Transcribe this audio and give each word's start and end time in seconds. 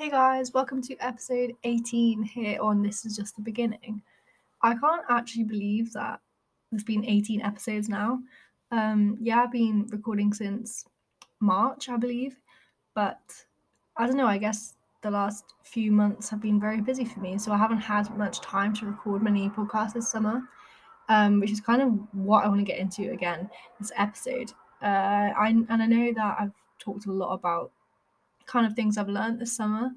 Hey 0.00 0.08
guys, 0.08 0.54
welcome 0.54 0.80
to 0.80 0.96
episode 0.96 1.54
18 1.62 2.22
here 2.22 2.58
on 2.62 2.80
This 2.80 3.04
Is 3.04 3.14
Just 3.14 3.36
the 3.36 3.42
Beginning. 3.42 4.00
I 4.62 4.74
can't 4.74 5.02
actually 5.10 5.44
believe 5.44 5.92
that 5.92 6.20
there's 6.70 6.84
been 6.84 7.04
18 7.04 7.42
episodes 7.42 7.86
now. 7.86 8.18
Um, 8.70 9.18
yeah, 9.20 9.42
I've 9.42 9.52
been 9.52 9.86
recording 9.90 10.32
since 10.32 10.86
March, 11.40 11.90
I 11.90 11.98
believe, 11.98 12.40
but 12.94 13.20
I 13.98 14.06
don't 14.06 14.16
know, 14.16 14.26
I 14.26 14.38
guess 14.38 14.76
the 15.02 15.10
last 15.10 15.44
few 15.64 15.92
months 15.92 16.30
have 16.30 16.40
been 16.40 16.58
very 16.58 16.80
busy 16.80 17.04
for 17.04 17.20
me, 17.20 17.36
so 17.36 17.52
I 17.52 17.58
haven't 17.58 17.80
had 17.82 18.08
much 18.16 18.40
time 18.40 18.72
to 18.76 18.86
record 18.86 19.22
many 19.22 19.50
podcasts 19.50 19.92
this 19.92 20.08
summer, 20.08 20.44
um, 21.10 21.40
which 21.40 21.50
is 21.50 21.60
kind 21.60 21.82
of 21.82 21.92
what 22.12 22.46
I 22.46 22.48
want 22.48 22.60
to 22.60 22.64
get 22.64 22.78
into 22.78 23.12
again 23.12 23.50
this 23.78 23.92
episode. 23.98 24.50
Uh, 24.82 25.36
I, 25.36 25.48
and 25.68 25.82
I 25.82 25.84
know 25.84 26.10
that 26.14 26.36
I've 26.40 26.54
talked 26.78 27.04
a 27.04 27.12
lot 27.12 27.34
about 27.34 27.70
kind 28.50 28.66
of 28.66 28.74
things 28.74 28.98
I've 28.98 29.08
learned 29.08 29.38
this 29.38 29.56
summer. 29.56 29.90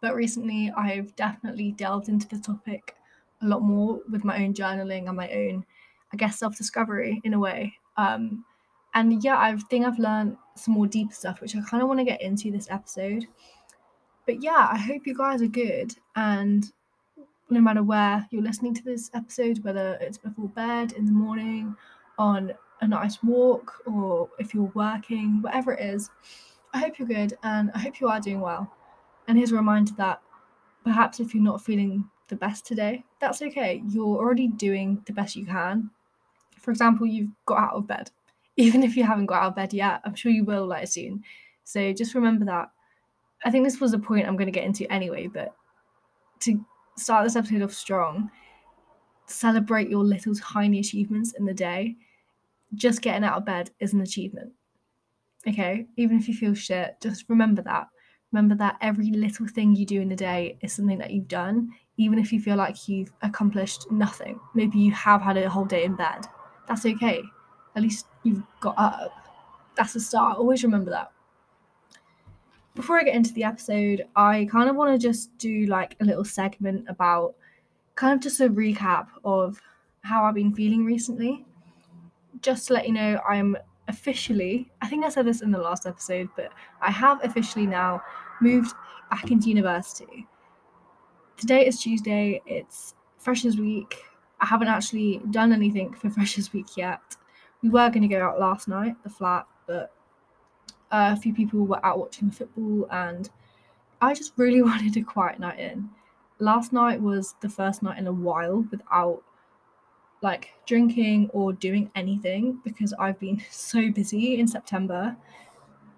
But 0.00 0.14
recently, 0.14 0.72
I've 0.76 1.14
definitely 1.16 1.72
delved 1.72 2.08
into 2.08 2.26
the 2.28 2.38
topic 2.38 2.96
a 3.42 3.46
lot 3.46 3.62
more 3.62 4.00
with 4.10 4.24
my 4.24 4.42
own 4.42 4.54
journaling 4.54 5.08
and 5.08 5.16
my 5.16 5.30
own, 5.30 5.64
I 6.12 6.16
guess, 6.16 6.38
self 6.38 6.56
discovery 6.56 7.20
in 7.24 7.34
a 7.34 7.38
way. 7.38 7.74
Um, 7.96 8.44
and 8.94 9.22
yeah, 9.22 9.38
I 9.38 9.56
think 9.68 9.86
I've 9.86 9.98
learned 9.98 10.36
some 10.56 10.74
more 10.74 10.86
deeper 10.86 11.14
stuff, 11.14 11.40
which 11.40 11.54
I 11.54 11.60
kind 11.60 11.82
of 11.82 11.88
want 11.88 12.00
to 12.00 12.04
get 12.04 12.22
into 12.22 12.50
this 12.50 12.68
episode. 12.70 13.26
But 14.26 14.42
yeah, 14.42 14.68
I 14.70 14.78
hope 14.78 15.06
you 15.06 15.14
guys 15.14 15.42
are 15.42 15.48
good. 15.48 15.94
And 16.16 16.70
no 17.50 17.60
matter 17.60 17.82
where 17.82 18.26
you're 18.30 18.42
listening 18.42 18.74
to 18.74 18.84
this 18.84 19.10
episode, 19.14 19.62
whether 19.64 19.98
it's 20.00 20.18
before 20.18 20.48
bed, 20.48 20.92
in 20.92 21.04
the 21.04 21.12
morning, 21.12 21.76
on 22.18 22.52
a 22.80 22.88
nice 22.88 23.22
walk, 23.22 23.82
or 23.86 24.28
if 24.38 24.54
you're 24.54 24.72
working, 24.74 25.42
whatever 25.42 25.74
it 25.74 25.84
is, 25.84 26.10
I 26.72 26.78
hope 26.78 26.98
you're 26.98 27.08
good 27.08 27.34
and 27.42 27.70
I 27.74 27.78
hope 27.80 28.00
you 28.00 28.08
are 28.08 28.20
doing 28.20 28.40
well. 28.40 28.72
And 29.26 29.36
here's 29.36 29.52
a 29.52 29.56
reminder 29.56 29.92
that 29.96 30.22
perhaps 30.84 31.20
if 31.20 31.34
you're 31.34 31.42
not 31.42 31.62
feeling 31.62 32.08
the 32.28 32.36
best 32.36 32.66
today, 32.66 33.04
that's 33.20 33.42
okay. 33.42 33.82
You're 33.88 34.16
already 34.16 34.48
doing 34.48 35.02
the 35.06 35.12
best 35.12 35.36
you 35.36 35.46
can. 35.46 35.90
For 36.58 36.70
example, 36.70 37.06
you've 37.06 37.30
got 37.46 37.58
out 37.58 37.74
of 37.74 37.86
bed. 37.86 38.10
Even 38.56 38.82
if 38.82 38.96
you 38.96 39.04
haven't 39.04 39.26
got 39.26 39.42
out 39.42 39.48
of 39.48 39.56
bed 39.56 39.72
yet, 39.72 40.00
I'm 40.04 40.14
sure 40.14 40.32
you 40.32 40.44
will 40.44 40.66
like 40.66 40.88
soon. 40.88 41.24
So 41.64 41.92
just 41.92 42.14
remember 42.14 42.44
that. 42.46 42.70
I 43.44 43.50
think 43.50 43.64
this 43.64 43.80
was 43.80 43.94
a 43.94 43.98
point 43.98 44.26
I'm 44.26 44.36
going 44.36 44.52
to 44.52 44.52
get 44.52 44.64
into 44.64 44.90
anyway, 44.92 45.26
but 45.26 45.54
to 46.40 46.64
start 46.96 47.24
this 47.24 47.36
episode 47.36 47.62
off 47.62 47.72
strong, 47.72 48.30
celebrate 49.26 49.88
your 49.88 50.04
little 50.04 50.34
tiny 50.34 50.78
achievements 50.78 51.32
in 51.32 51.46
the 51.46 51.54
day. 51.54 51.96
Just 52.74 53.02
getting 53.02 53.24
out 53.24 53.38
of 53.38 53.44
bed 53.44 53.70
is 53.80 53.92
an 53.92 54.00
achievement. 54.00 54.52
Okay, 55.48 55.86
even 55.96 56.18
if 56.18 56.28
you 56.28 56.34
feel 56.34 56.54
shit, 56.54 56.96
just 57.00 57.24
remember 57.28 57.62
that. 57.62 57.88
Remember 58.32 58.54
that 58.56 58.76
every 58.80 59.10
little 59.10 59.46
thing 59.48 59.74
you 59.74 59.86
do 59.86 60.00
in 60.00 60.08
the 60.08 60.16
day 60.16 60.58
is 60.60 60.72
something 60.72 60.98
that 60.98 61.10
you've 61.10 61.28
done, 61.28 61.70
even 61.96 62.18
if 62.18 62.32
you 62.32 62.40
feel 62.40 62.56
like 62.56 62.88
you've 62.88 63.12
accomplished 63.22 63.90
nothing. 63.90 64.38
Maybe 64.54 64.78
you 64.78 64.92
have 64.92 65.22
had 65.22 65.36
a 65.36 65.48
whole 65.48 65.64
day 65.64 65.84
in 65.84 65.96
bed. 65.96 66.26
That's 66.68 66.86
okay. 66.86 67.22
At 67.74 67.82
least 67.82 68.06
you've 68.22 68.42
got 68.60 68.74
up. 68.78 69.12
That's 69.76 69.96
a 69.96 70.00
start. 70.00 70.38
Always 70.38 70.62
remember 70.62 70.90
that. 70.90 71.10
Before 72.74 72.98
I 72.98 73.02
get 73.02 73.16
into 73.16 73.32
the 73.32 73.44
episode, 73.44 74.06
I 74.14 74.46
kind 74.50 74.70
of 74.70 74.76
want 74.76 74.92
to 74.92 75.08
just 75.08 75.36
do 75.38 75.66
like 75.66 75.96
a 76.00 76.04
little 76.04 76.24
segment 76.24 76.84
about 76.88 77.34
kind 77.96 78.14
of 78.14 78.20
just 78.20 78.40
a 78.40 78.48
recap 78.48 79.08
of 79.24 79.60
how 80.02 80.24
I've 80.24 80.34
been 80.34 80.54
feeling 80.54 80.84
recently. 80.84 81.44
Just 82.42 82.68
to 82.68 82.74
let 82.74 82.86
you 82.86 82.94
know, 82.94 83.20
I'm 83.28 83.56
officially, 83.90 84.70
I 84.80 84.88
think 84.88 85.04
I 85.04 85.10
said 85.10 85.26
this 85.26 85.42
in 85.42 85.50
the 85.50 85.58
last 85.58 85.86
episode, 85.86 86.28
but 86.36 86.52
I 86.80 86.90
have 86.90 87.22
officially 87.22 87.66
now 87.66 88.02
moved 88.40 88.72
back 89.10 89.30
into 89.30 89.48
university. 89.48 90.26
Today 91.36 91.66
is 91.66 91.80
Tuesday, 91.80 92.40
it's 92.46 92.94
Freshers 93.18 93.58
Week. 93.58 93.94
I 94.40 94.46
haven't 94.46 94.68
actually 94.68 95.20
done 95.30 95.52
anything 95.52 95.92
for 95.92 96.08
Freshers 96.16 96.52
Week 96.52 96.76
yet. 96.76 97.00
We 97.62 97.68
were 97.68 97.90
going 97.90 98.02
to 98.02 98.08
go 98.08 98.22
out 98.22 98.40
last 98.40 98.68
night, 98.68 98.94
the 99.02 99.10
flat, 99.10 99.46
but 99.66 99.92
a 100.90 101.16
few 101.16 101.34
people 101.34 101.66
were 101.66 101.84
out 101.84 101.98
watching 101.98 102.30
football 102.30 102.86
and 102.90 103.28
I 104.00 104.14
just 104.14 104.32
really 104.36 104.62
wanted 104.70 104.96
a 104.96 105.02
quiet 105.02 105.40
night 105.40 105.58
in. 105.58 105.90
Last 106.38 106.72
night 106.72 107.02
was 107.02 107.34
the 107.42 107.48
first 107.48 107.82
night 107.82 107.98
in 107.98 108.06
a 108.06 108.12
while 108.12 108.64
without 108.70 109.22
like 110.22 110.50
drinking 110.66 111.30
or 111.32 111.52
doing 111.52 111.90
anything 111.94 112.60
because 112.64 112.92
I've 112.98 113.18
been 113.18 113.42
so 113.50 113.90
busy 113.90 114.38
in 114.38 114.46
September. 114.46 115.16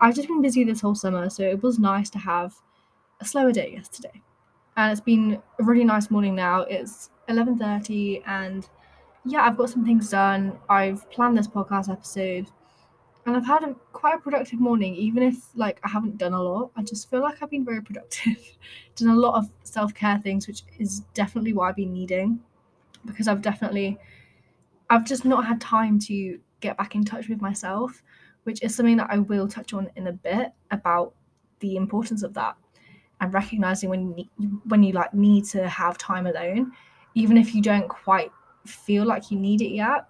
I've 0.00 0.14
just 0.14 0.28
been 0.28 0.42
busy 0.42 0.64
this 0.64 0.80
whole 0.80 0.94
summer, 0.94 1.30
so 1.30 1.42
it 1.42 1.62
was 1.62 1.78
nice 1.78 2.10
to 2.10 2.18
have 2.18 2.54
a 3.20 3.24
slower 3.24 3.52
day 3.52 3.72
yesterday. 3.72 4.20
And 4.76 4.90
it's 4.90 5.00
been 5.00 5.40
a 5.60 5.64
really 5.64 5.84
nice 5.84 6.10
morning 6.10 6.34
now. 6.34 6.62
It's 6.62 7.10
11:30 7.28 8.22
and 8.26 8.68
yeah, 9.24 9.42
I've 9.42 9.56
got 9.56 9.70
some 9.70 9.84
things 9.84 10.10
done. 10.10 10.58
I've 10.68 11.08
planned 11.10 11.38
this 11.38 11.46
podcast 11.46 11.88
episode 11.90 12.50
and 13.26 13.36
I've 13.36 13.46
had 13.46 13.62
a 13.62 13.74
quite 13.92 14.16
a 14.16 14.18
productive 14.18 14.58
morning 14.58 14.96
even 14.96 15.22
if 15.22 15.36
like 15.54 15.78
I 15.84 15.88
haven't 15.88 16.18
done 16.18 16.32
a 16.32 16.42
lot. 16.42 16.70
I 16.76 16.82
just 16.82 17.08
feel 17.10 17.20
like 17.20 17.40
I've 17.40 17.50
been 17.50 17.64
very 17.64 17.82
productive. 17.82 18.36
done 18.96 19.10
a 19.10 19.14
lot 19.14 19.36
of 19.36 19.48
self-care 19.62 20.18
things 20.18 20.48
which 20.48 20.62
is 20.78 21.00
definitely 21.14 21.52
what 21.52 21.68
I've 21.68 21.76
been 21.76 21.92
needing 21.92 22.40
because 23.06 23.28
I've 23.28 23.42
definitely 23.42 23.98
I've 24.90 25.04
just 25.04 25.24
not 25.24 25.46
had 25.46 25.60
time 25.60 25.98
to 26.00 26.38
get 26.60 26.76
back 26.76 26.94
in 26.94 27.04
touch 27.04 27.28
with 27.28 27.40
myself, 27.40 28.02
which 28.44 28.62
is 28.62 28.74
something 28.74 28.96
that 28.98 29.08
I 29.10 29.18
will 29.18 29.48
touch 29.48 29.72
on 29.72 29.90
in 29.96 30.06
a 30.08 30.12
bit 30.12 30.52
about 30.70 31.14
the 31.60 31.76
importance 31.76 32.22
of 32.22 32.34
that 32.34 32.56
and 33.20 33.32
recognizing 33.32 33.88
when 33.88 34.14
you 34.18 34.60
when 34.66 34.82
you 34.82 34.92
like 34.92 35.14
need 35.14 35.44
to 35.46 35.68
have 35.68 35.96
time 35.96 36.26
alone, 36.26 36.72
even 37.14 37.36
if 37.36 37.54
you 37.54 37.62
don't 37.62 37.88
quite 37.88 38.30
feel 38.66 39.04
like 39.04 39.30
you 39.30 39.38
need 39.38 39.62
it 39.62 39.70
yet. 39.70 40.06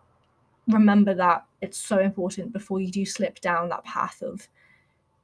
Remember 0.68 1.14
that 1.14 1.44
it's 1.60 1.78
so 1.78 1.98
important 1.98 2.52
before 2.52 2.80
you 2.80 2.90
do 2.90 3.04
slip 3.04 3.40
down 3.40 3.68
that 3.68 3.84
path 3.84 4.22
of 4.22 4.48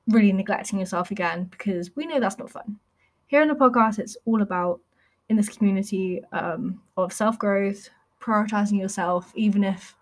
really 0.09 0.33
neglecting 0.33 0.79
yourself 0.79 1.11
again 1.11 1.45
because 1.45 1.95
we 1.97 2.07
know 2.07 2.21
that's 2.21 2.39
not 2.39 2.51
fun. 2.51 2.79
Here 3.27 3.43
in 3.43 3.49
the 3.49 3.55
podcast, 3.55 3.99
it's 3.99 4.17
all 4.25 4.43
about 4.43 4.81
in 5.29 5.37
this 5.37 5.49
community 5.49 6.23
um, 6.33 6.81
of 6.97 7.13
self 7.13 7.39
growth, 7.39 7.91
prioritizing 8.21 8.79
yourself, 8.81 9.33
even 9.35 9.65
if 9.65 9.97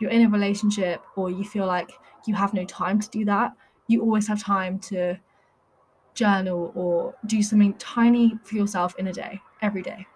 you're 0.00 0.10
in 0.10 0.24
a 0.26 0.28
relationship 0.28 1.02
or 1.16 1.30
you 1.30 1.44
feel 1.44 1.66
like 1.66 1.90
you 2.26 2.34
have 2.34 2.54
no 2.54 2.64
time 2.64 3.00
to 3.00 3.10
do 3.10 3.24
that, 3.24 3.52
you 3.88 4.02
always 4.02 4.28
have 4.28 4.42
time 4.42 4.78
to 4.78 5.18
journal 6.14 6.72
or 6.74 7.14
do 7.26 7.42
something 7.42 7.74
tiny 7.74 8.38
for 8.44 8.56
yourself 8.56 8.94
in 8.98 9.06
a 9.06 9.12
day, 9.12 9.40
every 9.62 9.82
day. 9.82 10.06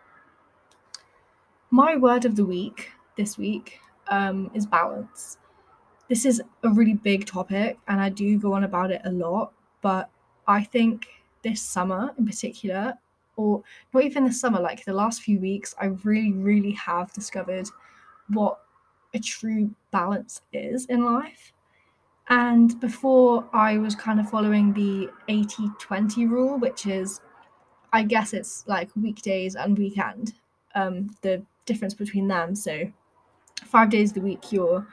My 1.71 1.97
word 1.97 2.25
of 2.25 2.37
the 2.37 2.44
week 2.44 2.91
this 3.17 3.39
week 3.39 3.79
um, 4.09 4.50
is 4.55 4.67
balance. 4.67 5.39
This 6.09 6.27
is 6.27 6.43
a 6.62 6.69
really 6.69 6.94
big 6.94 7.25
topic, 7.25 7.79
and 7.89 8.00
I 8.00 8.11
do 8.11 8.39
go 8.39 8.53
on 8.53 8.65
about 8.65 8.91
it 8.91 9.00
a 9.05 9.11
lot, 9.11 9.53
but 9.81 10.11
I 10.47 10.65
think 10.65 11.06
this 11.43 11.62
summer 11.62 12.12
in 12.19 12.27
particular, 12.27 12.99
or 13.37 13.62
not 13.93 14.04
even 14.04 14.25
the 14.25 14.32
summer, 14.32 14.60
like 14.60 14.84
the 14.84 14.93
last 14.93 15.22
few 15.22 15.41
weeks, 15.41 15.75
I 15.81 15.87
really, 16.04 16.32
really 16.32 16.72
have 16.72 17.12
discovered 17.12 17.69
what 18.28 18.59
a 19.15 19.19
true 19.19 19.70
balance 19.91 20.43
is 20.53 20.87
in 20.87 21.04
life. 21.04 21.53
And 22.28 22.78
before 22.81 23.48
I 23.53 23.78
was 23.78 23.94
kind 23.94 24.20
of 24.20 24.31
following 24.31 24.72
the 24.72 25.10
80 25.28 25.69
20 25.78 26.26
rule, 26.26 26.59
which 26.59 26.87
is, 26.87 27.20
I 27.93 28.04
guess 28.04 28.32
it's 28.32 28.65
like 28.66 28.91
weekdays 28.97 29.54
and 29.54 29.76
weekend, 29.76 30.34
um, 30.75 31.10
the 31.22 31.43
difference 31.66 31.94
between 31.94 32.28
them. 32.28 32.54
So, 32.54 32.91
five 33.64 33.91
days 33.91 34.10
of 34.10 34.14
the 34.14 34.20
week, 34.20 34.53
you're 34.53 34.87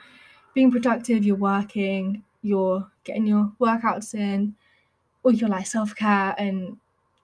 being 0.54 0.70
productive, 0.70 1.24
you're 1.24 1.36
working, 1.36 2.22
you're 2.42 2.90
getting 3.04 3.26
your 3.26 3.52
workouts 3.60 4.14
in, 4.14 4.54
or 5.22 5.32
you're 5.32 5.48
like 5.48 5.66
self 5.66 5.94
care 5.94 6.34
and 6.36 6.76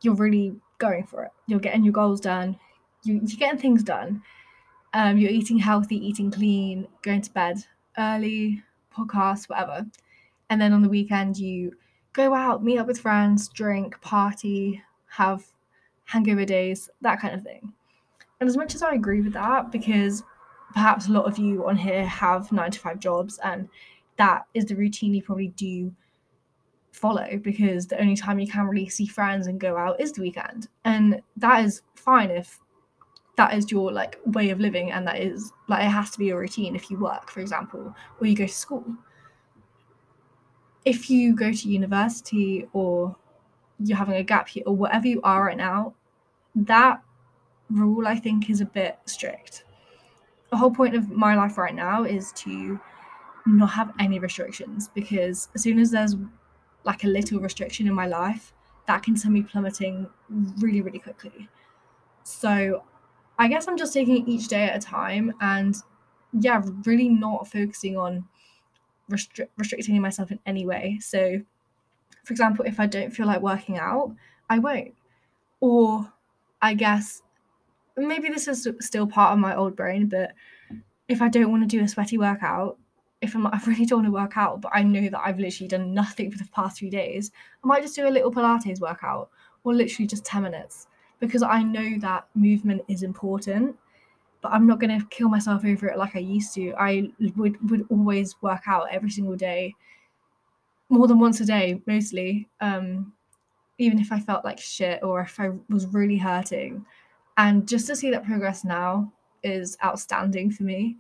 you're 0.03 0.15
really 0.15 0.55
going 0.79 1.05
for 1.05 1.25
it. 1.25 1.31
You're 1.47 1.61
getting 1.61 1.85
your 1.85 1.93
goals 1.93 2.21
done. 2.21 2.59
You, 3.03 3.15
you're 3.15 3.39
getting 3.39 3.59
things 3.61 3.83
done. 3.83 4.23
Um, 4.93 5.19
you're 5.19 5.31
eating 5.31 5.59
healthy, 5.59 5.97
eating 5.97 6.31
clean, 6.31 6.89
going 7.03 7.23
to 7.23 7.33
bed 7.33 7.59
early, 7.99 8.63
podcast, 8.97 9.49
whatever. 9.49 9.87
And 10.49 10.61
then 10.61 10.73
on 10.73 10.83
the 10.83 10.89
weekend, 10.89 11.37
you 11.37 11.73
go 12.13 12.35
out, 12.35 12.65
meet 12.65 12.79
up 12.79 12.87
with 12.87 13.01
friends, 13.01 13.49
drink, 13.49 14.01
party, 14.01 14.83
have 15.09 15.45
hangover 16.05 16.45
days, 16.45 16.89
that 17.03 17.21
kind 17.21 17.35
of 17.35 17.43
thing. 17.43 17.73
And 18.41 18.49
as 18.49 18.57
much 18.57 18.75
as 18.75 18.83
I 18.83 18.95
agree 18.95 19.21
with 19.21 19.33
that, 19.33 19.73
because 19.73 20.23
perhaps 20.73 21.09
a 21.09 21.13
lot 21.13 21.27
of 21.27 21.39
you 21.39 21.67
on 21.67 21.77
here 21.77 22.07
have 22.07 22.53
nine 22.53 22.71
to 22.71 22.79
five 22.79 23.01
jobs, 23.01 23.39
and 23.43 23.69
that 24.17 24.47
is 24.55 24.67
the 24.67 24.77
routine 24.77 25.15
you 25.15 25.23
probably 25.23 25.49
do 25.49 25.93
follow 26.97 27.39
because 27.43 27.87
the 27.87 28.01
only 28.01 28.17
time 28.17 28.39
you 28.39 28.49
can 28.49 28.67
really 28.67 28.89
see 28.89 29.07
friends 29.07 29.47
and 29.47 29.61
go 29.61 29.77
out 29.77 30.01
is 30.01 30.13
the 30.13 30.23
weekend. 30.23 30.69
And 30.85 31.21
that 31.37 31.65
is 31.65 31.83
fine 31.95 32.31
if 32.31 32.59
that 33.37 33.53
is 33.53 33.71
your 33.71 33.93
like 33.93 34.19
way 34.25 34.49
of 34.49 34.61
living 34.61 34.91
and 34.93 35.07
that 35.07 35.21
is 35.21 35.53
like 35.69 35.85
it 35.85 35.91
has 35.91 36.11
to 36.11 36.19
be 36.19 36.31
a 36.31 36.37
routine 36.37 36.75
if 36.75 36.91
you 36.91 36.99
work, 36.99 37.31
for 37.31 37.41
example, 37.41 37.95
or 38.19 38.27
you 38.27 38.35
go 38.35 38.47
to 38.47 38.53
school. 38.53 38.85
If 40.87 41.11
you 41.11 41.37
go 41.37 41.53
to 41.53 41.69
university 41.69 42.67
or 42.73 43.15
you're 43.79 43.99
having 43.99 44.15
a 44.15 44.23
gap 44.23 44.55
year 44.55 44.65
or 44.67 44.75
whatever 44.75 45.07
you 45.07 45.21
are 45.23 45.45
right 45.45 45.57
now, 45.57 45.95
that 46.55 47.03
rule 47.69 48.07
I 48.07 48.17
think 48.17 48.49
is 48.49 48.63
a 48.63 48.67
bit 48.67 48.99
strict. 49.05 49.65
The 50.51 50.57
whole 50.57 50.71
point 50.71 50.95
of 50.95 51.11
my 51.11 51.35
life 51.35 51.59
right 51.59 51.75
now 51.75 52.05
is 52.05 52.33
to 52.33 52.81
not 53.45 53.71
have 53.71 53.93
any 53.99 54.19
restrictions 54.19 54.89
because 54.95 55.49
as 55.55 55.63
soon 55.63 55.79
as 55.79 55.91
there's 55.91 56.17
like 56.87 57.05
a 57.05 57.09
little 57.09 57.41
restriction 57.41 57.87
in 57.87 57.93
my 57.93 58.07
life, 58.07 58.55
that 58.87 59.03
can 59.03 59.17
send 59.17 59.35
me 59.35 59.43
plummeting 59.43 60.09
really, 60.59 60.81
really 60.81 61.01
quickly. 61.01 61.49
So 62.23 62.85
I 63.39 63.49
guess 63.49 63.69
I'm 63.69 63.77
just 63.77 63.93
taking 63.93 64.27
each 64.27 64.49
day 64.49 64.65
at 64.65 64.77
a 64.77 64.81
time 64.81 65.35
and 65.41 65.77
yeah, 66.33 66.63
really 66.85 67.09
not 67.09 67.49
focusing 67.49 67.97
on 67.97 68.25
restri- 69.11 69.49
restricting 69.59 70.01
myself 70.01 70.31
in 70.31 70.39
any 70.47 70.65
way. 70.65 70.99
So, 71.01 71.41
for 72.25 72.33
example, 72.33 72.65
if 72.65 72.81
I 72.81 72.87
don't 72.87 73.11
feel 73.11 73.27
like 73.27 73.43
working 73.43 73.79
out, 73.79 74.15
I 74.49 74.61
won't. 74.61 74.95
Or 75.61 76.13
I 76.63 76.75
guess 76.75 77.23
maybe 77.97 78.29
this 78.29 78.49
is 78.49 78.69
still 78.81 79.07
part 79.07 79.33
of 79.33 79.39
my 79.39 79.55
old 79.57 79.75
brain, 79.75 80.09
but 80.09 80.33
if 81.09 81.21
I 81.23 81.29
don't 81.29 81.51
want 81.51 81.63
to 81.63 81.77
do 81.77 81.83
a 81.83 81.89
sweaty 81.89 82.19
workout, 82.19 82.79
if 83.21 83.35
I'm, 83.35 83.47
I 83.47 83.61
really 83.67 83.87
don't 83.87 83.99
want 83.99 84.07
to 84.07 84.13
work 84.13 84.37
out, 84.37 84.61
but 84.61 84.73
I 84.75 84.83
know 84.83 85.09
that 85.09 85.21
I've 85.25 85.39
literally 85.39 85.69
done 85.69 85.95
nothing 85.95 86.31
for 86.31 86.39
the 86.39 86.49
past 86.53 86.79
three 86.79 86.91
days, 86.91 87.31
I 87.63 87.67
might 87.67 87.83
just 87.83 87.97
do 87.97 88.09
a 88.09 88.11
little 88.11 88.33
Pilates 88.33 88.81
workout 88.81 89.31
or 89.65 89.75
literally 89.75 90.07
just 90.07 90.25
10 90.25 90.43
minutes 90.43 90.87
because 91.21 91.43
I 91.43 91.63
know 91.63 91.99
that 92.01 92.29
movement 92.35 92.83
is 92.89 93.03
important. 93.03 93.77
But 94.43 94.53
I'm 94.53 94.67
not 94.67 94.79
going 94.79 94.97
to 94.97 95.07
kill 95.07 95.29
myself 95.29 95.65
over 95.65 95.89
it 95.89 95.99
like 95.99 96.15
I 96.15 96.21
used 96.21 96.55
to. 96.55 96.73
I 96.79 97.11
would 97.37 97.71
would 97.71 97.87
always 97.91 98.41
work 98.43 98.63
out 98.69 98.87
every 98.93 99.11
single 99.11 99.35
day, 99.35 99.75
more 100.89 101.09
than 101.09 101.19
once 101.19 101.41
a 101.41 101.47
day, 101.47 101.81
mostly. 101.87 102.49
Um, 102.61 103.13
even 103.79 103.99
if 103.99 104.13
I 104.13 104.21
felt 104.21 104.45
like 104.45 104.61
shit 104.61 105.03
or 105.03 105.21
if 105.23 105.41
I 105.41 105.51
was 105.69 105.87
really 105.87 106.19
hurting, 106.19 106.85
and 107.39 107.67
just 107.67 107.87
to 107.89 107.97
see 107.97 108.11
that 108.11 108.25
progress 108.25 108.63
now 108.63 109.13
is 109.43 109.77
outstanding 109.83 110.51
for 110.51 110.63
me 110.63 110.99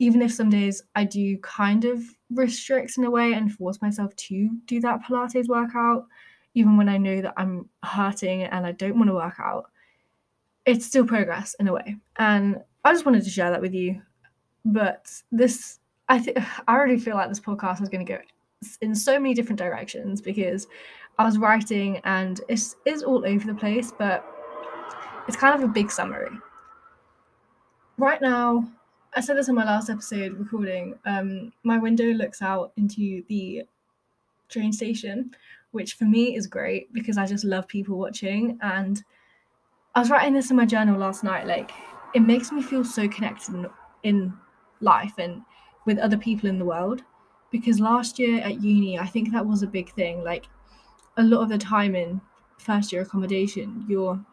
even 0.00 0.22
if 0.22 0.32
some 0.32 0.50
days 0.50 0.82
I 0.96 1.04
do 1.04 1.36
kind 1.38 1.84
of 1.84 2.02
restrict 2.30 2.96
in 2.96 3.04
a 3.04 3.10
way 3.10 3.34
and 3.34 3.52
force 3.52 3.80
myself 3.82 4.16
to 4.16 4.50
do 4.64 4.80
that 4.80 5.02
Pilates 5.02 5.46
workout, 5.46 6.06
even 6.54 6.76
when 6.76 6.88
I 6.88 6.96
know 6.96 7.20
that 7.20 7.34
I'm 7.36 7.68
hurting 7.84 8.42
and 8.42 8.66
I 8.66 8.72
don't 8.72 8.96
want 8.96 9.08
to 9.08 9.14
work 9.14 9.38
out, 9.38 9.70
it's 10.64 10.86
still 10.86 11.06
progress 11.06 11.54
in 11.60 11.68
a 11.68 11.72
way. 11.72 11.96
And 12.18 12.62
I 12.84 12.92
just 12.92 13.04
wanted 13.04 13.24
to 13.24 13.30
share 13.30 13.50
that 13.50 13.60
with 13.60 13.74
you. 13.74 14.00
But 14.64 15.12
this, 15.30 15.78
I 16.08 16.18
think, 16.18 16.38
I 16.66 16.74
already 16.74 16.98
feel 16.98 17.16
like 17.16 17.28
this 17.28 17.38
podcast 17.38 17.82
is 17.82 17.90
going 17.90 18.04
to 18.04 18.12
go 18.12 18.20
in 18.80 18.94
so 18.94 19.18
many 19.20 19.34
different 19.34 19.58
directions 19.58 20.22
because 20.22 20.66
I 21.18 21.24
was 21.26 21.36
writing 21.36 22.00
and 22.04 22.40
it's, 22.48 22.74
it's 22.86 23.02
all 23.02 23.26
over 23.26 23.46
the 23.46 23.54
place, 23.54 23.92
but 23.96 24.24
it's 25.28 25.36
kind 25.36 25.54
of 25.54 25.68
a 25.68 25.72
big 25.72 25.90
summary. 25.90 26.30
Right 27.98 28.20
now, 28.22 28.66
I 29.16 29.20
said 29.20 29.36
this 29.36 29.48
in 29.48 29.56
my 29.56 29.64
last 29.64 29.90
episode 29.90 30.34
recording. 30.34 30.96
Um, 31.04 31.52
my 31.64 31.78
window 31.78 32.12
looks 32.12 32.40
out 32.42 32.72
into 32.76 33.24
the 33.28 33.64
train 34.48 34.72
station, 34.72 35.32
which 35.72 35.94
for 35.94 36.04
me 36.04 36.36
is 36.36 36.46
great 36.46 36.92
because 36.92 37.18
I 37.18 37.26
just 37.26 37.44
love 37.44 37.66
people 37.66 37.98
watching. 37.98 38.56
And 38.62 39.02
I 39.96 40.00
was 40.00 40.10
writing 40.10 40.34
this 40.34 40.50
in 40.50 40.56
my 40.56 40.64
journal 40.64 40.96
last 40.96 41.24
night. 41.24 41.48
Like, 41.48 41.72
it 42.14 42.20
makes 42.20 42.52
me 42.52 42.62
feel 42.62 42.84
so 42.84 43.08
connected 43.08 43.52
in, 43.52 43.66
in 44.04 44.32
life 44.80 45.14
and 45.18 45.42
with 45.86 45.98
other 45.98 46.16
people 46.16 46.48
in 46.48 46.60
the 46.60 46.64
world. 46.64 47.02
Because 47.50 47.80
last 47.80 48.16
year 48.20 48.40
at 48.40 48.62
uni, 48.62 48.96
I 48.96 49.06
think 49.06 49.32
that 49.32 49.44
was 49.44 49.64
a 49.64 49.66
big 49.66 49.92
thing. 49.92 50.22
Like, 50.22 50.46
a 51.16 51.24
lot 51.24 51.42
of 51.42 51.48
the 51.48 51.58
time 51.58 51.96
in 51.96 52.20
first 52.58 52.92
year 52.92 53.02
accommodation, 53.02 53.84
your 53.88 54.24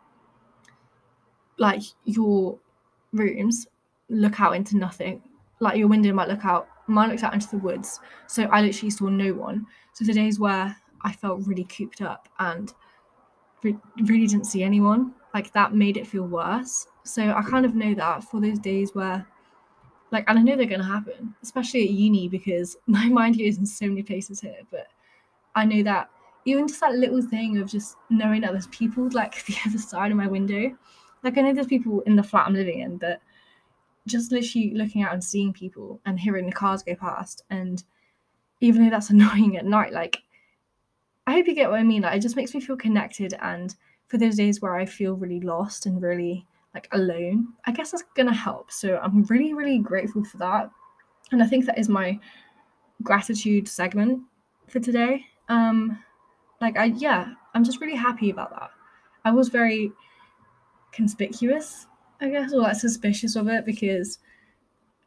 like 1.58 1.82
your 2.06 2.60
rooms 3.12 3.66
look 4.10 4.40
out 4.40 4.56
into 4.56 4.78
nothing. 4.78 5.22
Like 5.60 5.78
your 5.78 5.88
window 5.88 6.14
might 6.14 6.28
look 6.28 6.46
out, 6.46 6.68
mine 6.88 7.10
looks 7.10 7.24
out 7.24 7.34
into 7.34 7.50
the 7.50 7.58
woods. 7.58 8.00
So 8.28 8.44
I 8.44 8.62
literally 8.62 8.92
saw 8.92 9.10
no 9.10 9.34
one. 9.34 9.66
So 9.94 10.06
the 10.06 10.14
days 10.14 10.40
where 10.40 10.76
I 11.02 11.12
felt 11.12 11.46
really 11.46 11.66
cooped 11.66 12.02
up 12.02 12.30
and 12.40 12.74
re- 13.64 13.78
really 14.04 14.28
didn't 14.28 14.46
see 14.46 14.64
anyone, 14.64 15.14
like 15.34 15.52
that 15.54 15.74
made 15.74 15.98
it 15.98 16.08
feel 16.08 16.24
worse. 16.24 16.88
So 17.04 17.32
I 17.32 17.42
kind 17.42 17.66
of 17.66 17.76
know 17.76 17.94
that 17.96 18.24
for 18.24 18.42
those 18.42 18.60
days 18.60 18.92
where, 18.94 19.26
like, 20.12 20.26
and 20.28 20.40
I 20.40 20.42
know 20.42 20.56
they're 20.56 20.66
going 20.66 20.82
to 20.82 20.88
happen, 20.88 21.36
especially 21.44 21.84
at 21.84 21.92
uni 21.92 22.28
because 22.28 22.78
my 22.88 23.08
mind 23.08 23.38
goes 23.38 23.58
in 23.58 23.66
so 23.66 23.88
many 23.88 24.04
places 24.04 24.40
here. 24.40 24.62
But 24.72 24.88
I 25.56 25.66
know 25.66 25.84
that 25.84 26.10
even 26.46 26.68
just 26.68 26.80
that 26.80 26.96
little 26.96 27.22
thing 27.22 27.58
of 27.58 27.70
just 27.70 27.98
knowing 28.10 28.42
that 28.42 28.52
there's 28.52 28.68
people 28.68 29.10
like 29.12 29.46
the 29.46 29.56
other 29.66 29.78
side 29.78 30.12
of 30.12 30.18
my 30.18 30.28
window, 30.28 30.76
like 31.24 31.38
I 31.38 31.42
know 31.42 31.54
there's 31.54 31.68
people 31.68 32.02
in 32.02 32.16
the 32.16 32.24
flat 32.24 32.48
I'm 32.48 32.54
living 32.54 32.80
in 32.80 32.98
that 33.00 33.22
just 34.08 34.32
literally 34.32 34.74
looking 34.74 35.04
out 35.04 35.14
and 35.14 35.24
seeing 35.24 35.54
people 35.54 36.02
and 36.06 36.20
hearing 36.20 36.46
the 36.46 36.52
cars 36.52 36.84
go 36.84 36.96
past 36.96 37.44
and 37.50 37.84
even 38.62 38.84
though 38.84 38.90
that's 38.90 39.10
annoying 39.12 39.58
at 39.58 39.66
night 39.66 39.94
like 39.94 40.22
i 41.26 41.34
hope 41.34 41.48
you 41.48 41.56
get 41.56 41.70
what 41.70 41.80
i 41.80 41.84
mean 41.84 42.02
like 42.02 42.16
it 42.16 42.22
just 42.22 42.36
makes 42.36 42.54
me 42.54 42.60
feel 42.60 42.78
connected 42.78 43.34
and 43.42 43.76
for 44.08 44.18
those 44.18 44.36
days 44.36 44.62
where 44.62 44.76
i 44.76 44.86
feel 44.86 45.16
really 45.16 45.42
lost 45.42 45.86
and 45.86 46.02
really 46.02 46.46
like 46.74 46.88
alone 46.92 47.48
i 47.66 47.72
guess 47.72 47.92
that's 47.92 48.04
gonna 48.16 48.34
help. 48.34 48.72
So 48.72 48.98
i'm 48.98 49.24
really 49.24 49.54
really 49.54 49.80
grateful 49.80 50.24
for 50.24 50.38
that. 50.38 50.70
And 51.32 51.42
i 51.42 51.48
think 51.48 51.66
that 51.66 51.80
is 51.80 51.90
my 51.90 52.20
gratitude 53.04 53.68
segment 53.68 54.22
for 54.68 54.80
today. 54.80 55.26
Um 55.50 56.04
like 56.62 56.78
i 56.78 56.86
yeah 56.86 57.34
i'm 57.54 57.64
just 57.64 57.82
really 57.82 57.96
happy 57.96 58.30
about 58.30 58.52
that. 58.52 58.70
I 59.26 59.32
was 59.32 59.50
very 59.50 59.92
conspicuous 60.92 61.88
I 62.20 62.30
guess, 62.30 62.54
or 62.54 62.62
that 62.62 62.78
suspicious 62.78 63.36
of 63.36 63.48
it 63.48 63.66
because, 63.66 64.20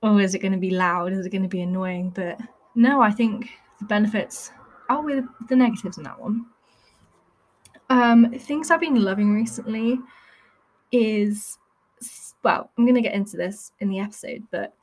oh, 0.02 0.18
is 0.18 0.34
it 0.34 0.40
going 0.40 0.52
to 0.52 0.58
be 0.58 0.70
loud? 0.70 1.12
Is 1.12 1.26
it 1.26 1.30
going 1.30 1.42
to 1.42 1.48
be 1.48 1.62
annoying? 1.62 2.10
But 2.10 2.40
no, 2.74 3.00
I 3.00 3.10
think 3.10 3.50
the 3.78 3.84
benefits 3.86 4.52
outweigh 4.88 5.22
the 5.48 5.56
negatives 5.56 5.98
in 5.98 6.04
that 6.04 6.20
one. 6.20 6.46
Um, 7.88 8.32
things 8.38 8.70
I've 8.70 8.80
been 8.80 9.02
loving 9.02 9.32
recently 9.32 9.98
is, 10.92 11.58
well, 12.44 12.70
I'm 12.78 12.84
going 12.84 12.94
to 12.94 13.00
get 13.00 13.14
into 13.14 13.36
this 13.36 13.72
in 13.80 13.88
the 13.88 13.98
episode, 13.98 14.44
but 14.52 14.74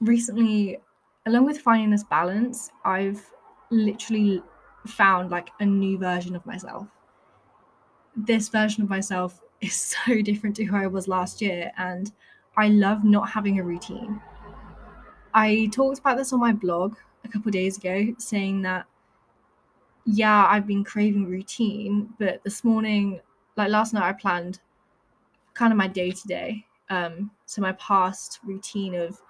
recently, 0.00 0.78
along 1.26 1.46
with 1.46 1.60
finding 1.60 1.90
this 1.90 2.04
balance, 2.04 2.70
I've 2.84 3.22
literally 3.70 4.42
found 4.86 5.30
like 5.30 5.48
a 5.60 5.64
new 5.64 5.96
version 5.98 6.36
of 6.36 6.44
myself. 6.44 6.86
This 8.14 8.48
version 8.48 8.82
of 8.82 8.90
myself 8.90 9.40
is 9.64 9.96
so 10.06 10.22
different 10.22 10.56
to 10.56 10.64
who 10.64 10.76
I 10.76 10.86
was 10.86 11.08
last 11.08 11.40
year, 11.40 11.72
and 11.76 12.10
I 12.56 12.68
love 12.68 13.04
not 13.04 13.28
having 13.28 13.58
a 13.58 13.64
routine. 13.64 14.20
I 15.32 15.68
talked 15.72 15.98
about 15.98 16.16
this 16.16 16.32
on 16.32 16.40
my 16.40 16.52
blog 16.52 16.96
a 17.24 17.28
couple 17.28 17.50
days 17.50 17.78
ago, 17.78 18.14
saying 18.18 18.62
that 18.62 18.86
yeah, 20.06 20.46
I've 20.46 20.66
been 20.66 20.84
craving 20.84 21.26
routine, 21.26 22.12
but 22.18 22.42
this 22.44 22.62
morning, 22.62 23.20
like 23.56 23.70
last 23.70 23.94
night, 23.94 24.08
I 24.08 24.12
planned 24.12 24.60
kind 25.54 25.72
of 25.72 25.78
my 25.78 25.88
day 25.88 26.10
to 26.10 26.28
day. 26.28 26.66
Um, 26.90 27.30
so 27.46 27.62
my 27.62 27.72
past 27.72 28.40
routine 28.44 28.94
of, 28.94 29.20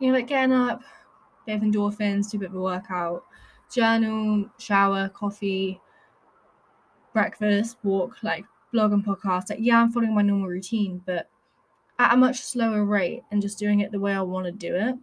you 0.00 0.08
know, 0.08 0.14
like 0.14 0.26
getting 0.26 0.52
up, 0.52 0.82
bit 1.46 1.56
of 1.56 1.62
endorphins, 1.62 2.30
do 2.30 2.38
a 2.38 2.40
bit 2.40 2.48
of 2.50 2.56
a 2.56 2.60
workout, 2.60 3.24
journal, 3.72 4.46
shower, 4.58 5.08
coffee, 5.10 5.80
breakfast, 7.12 7.76
walk, 7.84 8.16
like 8.22 8.44
blog 8.74 8.92
and 8.92 9.06
podcast, 9.06 9.50
like 9.50 9.60
yeah, 9.62 9.80
I'm 9.80 9.92
following 9.92 10.14
my 10.14 10.20
normal 10.20 10.48
routine, 10.48 11.00
but 11.06 11.30
at 12.00 12.12
a 12.12 12.16
much 12.16 12.42
slower 12.42 12.84
rate 12.84 13.22
and 13.30 13.40
just 13.40 13.56
doing 13.56 13.80
it 13.80 13.92
the 13.92 14.00
way 14.00 14.12
I 14.12 14.20
want 14.20 14.46
to 14.46 14.52
do 14.52 14.74
it. 14.74 14.96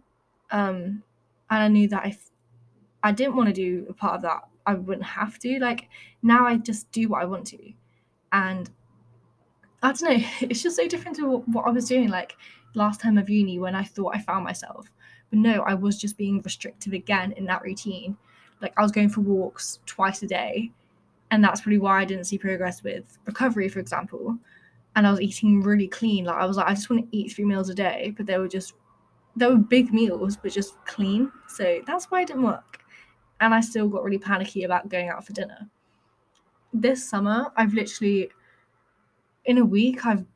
Um, 0.50 1.02
and 1.50 1.62
I 1.62 1.68
knew 1.68 1.88
that 1.88 2.06
if 2.06 2.30
I 3.02 3.12
didn't 3.12 3.34
want 3.34 3.48
to 3.48 3.54
do 3.54 3.86
a 3.88 3.94
part 3.94 4.16
of 4.16 4.22
that, 4.22 4.42
I 4.66 4.74
wouldn't 4.74 5.06
have 5.06 5.38
to. 5.40 5.58
Like 5.58 5.88
now, 6.22 6.46
I 6.46 6.58
just 6.58 6.92
do 6.92 7.08
what 7.08 7.22
I 7.22 7.24
want 7.24 7.46
to, 7.48 7.72
and 8.30 8.70
I 9.82 9.92
don't 9.92 10.02
know. 10.02 10.26
It's 10.42 10.62
just 10.62 10.76
so 10.76 10.86
different 10.86 11.16
to 11.16 11.38
what 11.38 11.66
I 11.66 11.70
was 11.70 11.88
doing 11.88 12.10
like 12.10 12.36
last 12.74 13.00
time 13.00 13.16
of 13.16 13.30
uni 13.30 13.58
when 13.58 13.74
I 13.74 13.84
thought 13.84 14.14
I 14.14 14.20
found 14.20 14.44
myself. 14.44 14.86
But 15.30 15.38
no, 15.38 15.62
I 15.62 15.72
was 15.72 15.98
just 15.98 16.18
being 16.18 16.42
restrictive 16.42 16.92
again 16.92 17.32
in 17.32 17.46
that 17.46 17.62
routine. 17.62 18.18
Like 18.60 18.74
I 18.76 18.82
was 18.82 18.92
going 18.92 19.08
for 19.08 19.22
walks 19.22 19.80
twice 19.86 20.22
a 20.22 20.26
day 20.26 20.72
and 21.32 21.42
that's 21.42 21.62
probably 21.62 21.78
why 21.78 22.02
I 22.02 22.04
didn't 22.04 22.26
see 22.26 22.36
progress 22.36 22.82
with 22.82 23.18
recovery, 23.24 23.68
for 23.70 23.80
example. 23.80 24.36
And 24.94 25.06
I 25.06 25.10
was 25.10 25.22
eating 25.22 25.62
really 25.62 25.88
clean. 25.88 26.26
Like 26.26 26.36
I 26.36 26.44
was 26.44 26.58
like, 26.58 26.66
I 26.66 26.74
just 26.74 26.90
want 26.90 27.10
to 27.10 27.16
eat 27.16 27.32
three 27.32 27.46
meals 27.46 27.70
a 27.70 27.74
day, 27.74 28.12
but 28.14 28.26
they 28.26 28.36
were 28.36 28.46
just 28.46 28.74
they 29.34 29.46
were 29.46 29.56
big 29.56 29.94
meals, 29.94 30.36
but 30.36 30.52
just 30.52 30.76
clean. 30.84 31.32
So 31.48 31.80
that's 31.86 32.10
why 32.10 32.20
it 32.20 32.28
didn't 32.28 32.42
work. 32.42 32.80
And 33.40 33.54
I 33.54 33.62
still 33.62 33.88
got 33.88 34.04
really 34.04 34.18
panicky 34.18 34.64
about 34.64 34.90
going 34.90 35.08
out 35.08 35.24
for 35.26 35.32
dinner. 35.32 35.70
This 36.74 37.08
summer, 37.08 37.50
I've 37.56 37.72
literally 37.72 38.28
in 39.46 39.56
a 39.56 39.64
week, 39.64 40.04
I've 40.04 40.26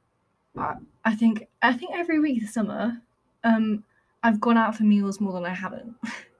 I 1.04 1.14
think 1.14 1.46
I 1.60 1.74
think 1.74 1.90
every 1.94 2.20
week 2.20 2.40
this 2.40 2.54
summer, 2.54 3.02
um, 3.44 3.84
I've 4.22 4.40
gone 4.40 4.56
out 4.56 4.74
for 4.74 4.84
meals 4.84 5.20
more 5.20 5.34
than 5.34 5.44
I 5.44 5.52
haven't. 5.52 5.94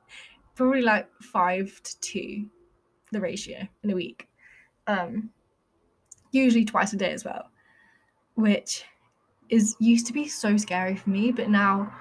Probably 0.55 0.81
like 0.81 1.11
five 1.21 1.79
to 1.83 2.01
two, 2.01 2.47
the 3.13 3.21
ratio 3.21 3.69
in 3.83 3.91
a 3.91 3.95
week. 3.95 4.27
Um, 4.87 5.31
usually 6.33 6.65
twice 6.65 6.93
a 6.93 6.97
day 6.97 7.13
as 7.13 7.25
well, 7.25 7.51
which 8.35 8.85
is 9.49 9.77
used 9.79 10.07
to 10.07 10.13
be 10.13 10.29
so 10.29 10.57
scary 10.57 10.97
for 10.97 11.11
me, 11.11 11.33
but 11.33 11.49
now 11.49 11.93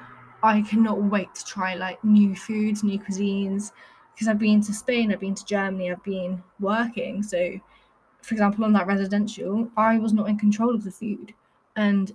I 0.43 0.61
cannot 0.61 1.01
wait 1.01 1.33
to 1.35 1.45
try 1.45 1.75
like 1.75 2.03
new 2.03 2.35
foods, 2.35 2.83
new 2.83 2.99
cuisines, 2.99 3.71
because 4.13 4.27
I've 4.27 4.39
been 4.39 4.61
to 4.61 4.73
Spain, 4.73 5.11
I've 5.11 5.19
been 5.19 5.35
to 5.35 5.45
Germany, 5.45 5.91
I've 5.91 6.03
been 6.03 6.43
working. 6.59 7.21
So, 7.23 7.59
for 8.21 8.33
example, 8.33 8.63
on 8.65 8.73
that 8.73 8.87
residential, 8.87 9.69
I 9.75 9.97
was 9.97 10.13
not 10.13 10.29
in 10.29 10.37
control 10.37 10.73
of 10.73 10.83
the 10.83 10.91
food. 10.91 11.33
And 11.75 12.11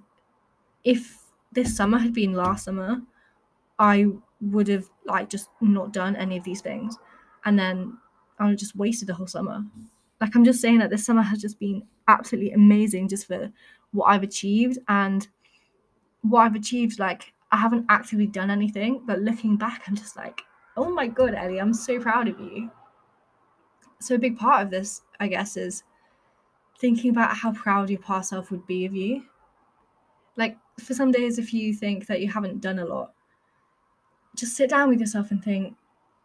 if 0.84 1.18
this 1.52 1.76
summer 1.76 1.98
had 1.98 2.14
been 2.14 2.32
last 2.32 2.64
summer, 2.64 3.02
I 3.78 4.06
would 4.40 4.68
have 4.68 4.88
like 5.04 5.28
just 5.28 5.50
not 5.60 5.92
done 5.92 6.16
any 6.16 6.36
of 6.36 6.44
these 6.44 6.60
things. 6.60 6.96
And 7.44 7.58
then 7.58 7.98
I 8.38 8.44
would 8.44 8.52
have 8.52 8.58
just 8.58 8.76
wasted 8.76 9.08
the 9.08 9.14
whole 9.14 9.26
summer. 9.26 9.64
Like 10.20 10.34
I'm 10.36 10.44
just 10.44 10.60
saying 10.60 10.78
that 10.78 10.90
this 10.90 11.06
summer 11.06 11.22
has 11.22 11.40
just 11.40 11.58
been 11.58 11.82
absolutely 12.08 12.52
amazing 12.52 13.08
just 13.08 13.26
for 13.26 13.50
what 13.92 14.06
I've 14.06 14.22
achieved 14.22 14.78
and 14.88 15.26
what 16.22 16.40
I've 16.40 16.54
achieved, 16.54 16.98
like 16.98 17.32
I 17.52 17.56
haven't 17.56 17.86
actively 17.88 18.26
done 18.26 18.50
anything, 18.50 19.02
but 19.06 19.20
looking 19.20 19.56
back, 19.56 19.82
I'm 19.86 19.96
just 19.96 20.16
like, 20.16 20.42
oh 20.76 20.90
my 20.90 21.06
god, 21.06 21.34
Ellie, 21.34 21.60
I'm 21.60 21.74
so 21.74 21.98
proud 21.98 22.28
of 22.28 22.38
you. 22.38 22.70
So 24.00 24.14
a 24.14 24.18
big 24.18 24.38
part 24.38 24.62
of 24.62 24.70
this, 24.70 25.02
I 25.18 25.28
guess, 25.28 25.56
is 25.56 25.82
thinking 26.78 27.10
about 27.10 27.36
how 27.36 27.52
proud 27.52 27.90
your 27.90 27.98
past 27.98 28.30
self 28.30 28.50
would 28.50 28.66
be 28.66 28.86
of 28.86 28.94
you. 28.94 29.24
Like 30.36 30.56
for 30.78 30.94
some 30.94 31.10
days, 31.10 31.38
if 31.38 31.52
you 31.52 31.74
think 31.74 32.06
that 32.06 32.20
you 32.20 32.28
haven't 32.28 32.60
done 32.60 32.78
a 32.78 32.84
lot, 32.84 33.12
just 34.36 34.56
sit 34.56 34.70
down 34.70 34.88
with 34.88 35.00
yourself 35.00 35.30
and 35.30 35.42
think, 35.42 35.74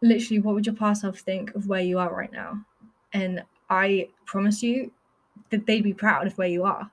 literally, 0.00 0.40
what 0.40 0.54
would 0.54 0.66
your 0.66 0.74
past 0.74 1.02
self 1.02 1.18
think 1.18 1.54
of 1.54 1.66
where 1.66 1.82
you 1.82 1.98
are 1.98 2.14
right 2.14 2.32
now? 2.32 2.64
And 3.12 3.42
I 3.68 4.08
promise 4.24 4.62
you 4.62 4.92
that 5.50 5.66
they'd 5.66 5.82
be 5.82 5.92
proud 5.92 6.26
of 6.26 6.38
where 6.38 6.48
you 6.48 6.64
are, 6.64 6.90